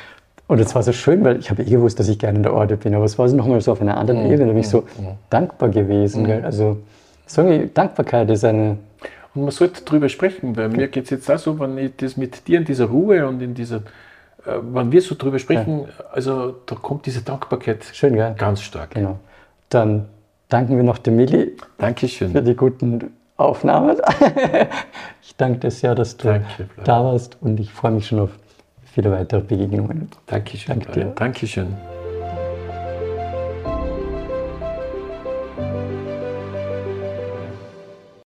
[0.47, 2.53] Und es war so schön, weil ich habe eh gewusst, dass ich gerne in der
[2.53, 4.31] Ordi bin, aber es war so nochmal so auf einer anderen mhm.
[4.31, 5.07] Ebene, da bin ich so mhm.
[5.29, 6.23] dankbar gewesen.
[6.23, 6.45] Mhm.
[6.45, 6.77] Also
[7.25, 8.77] so Dankbarkeit ist eine...
[9.33, 12.15] Und man sollte darüber sprechen, weil mir geht es jetzt auch so, wenn ich das
[12.15, 13.77] mit dir in dieser Ruhe und in dieser,
[14.45, 16.05] äh, wenn wir so drüber sprechen, ja.
[16.11, 18.35] also da kommt diese Dankbarkeit Schön, gell?
[18.37, 18.91] ganz stark.
[18.91, 19.19] Genau.
[19.69, 20.05] Dann
[20.47, 22.31] danken wir noch dem Milli Dankeschön.
[22.31, 23.97] für die guten Aufnahmen.
[25.21, 28.29] ich danke dir sehr, dass du Danke, da warst und ich freue mich schon auf
[28.95, 30.09] viele weitere Begegnungen.
[30.25, 30.79] Dankeschön.
[30.79, 31.05] Danke dir.
[31.15, 31.94] Dankeschön.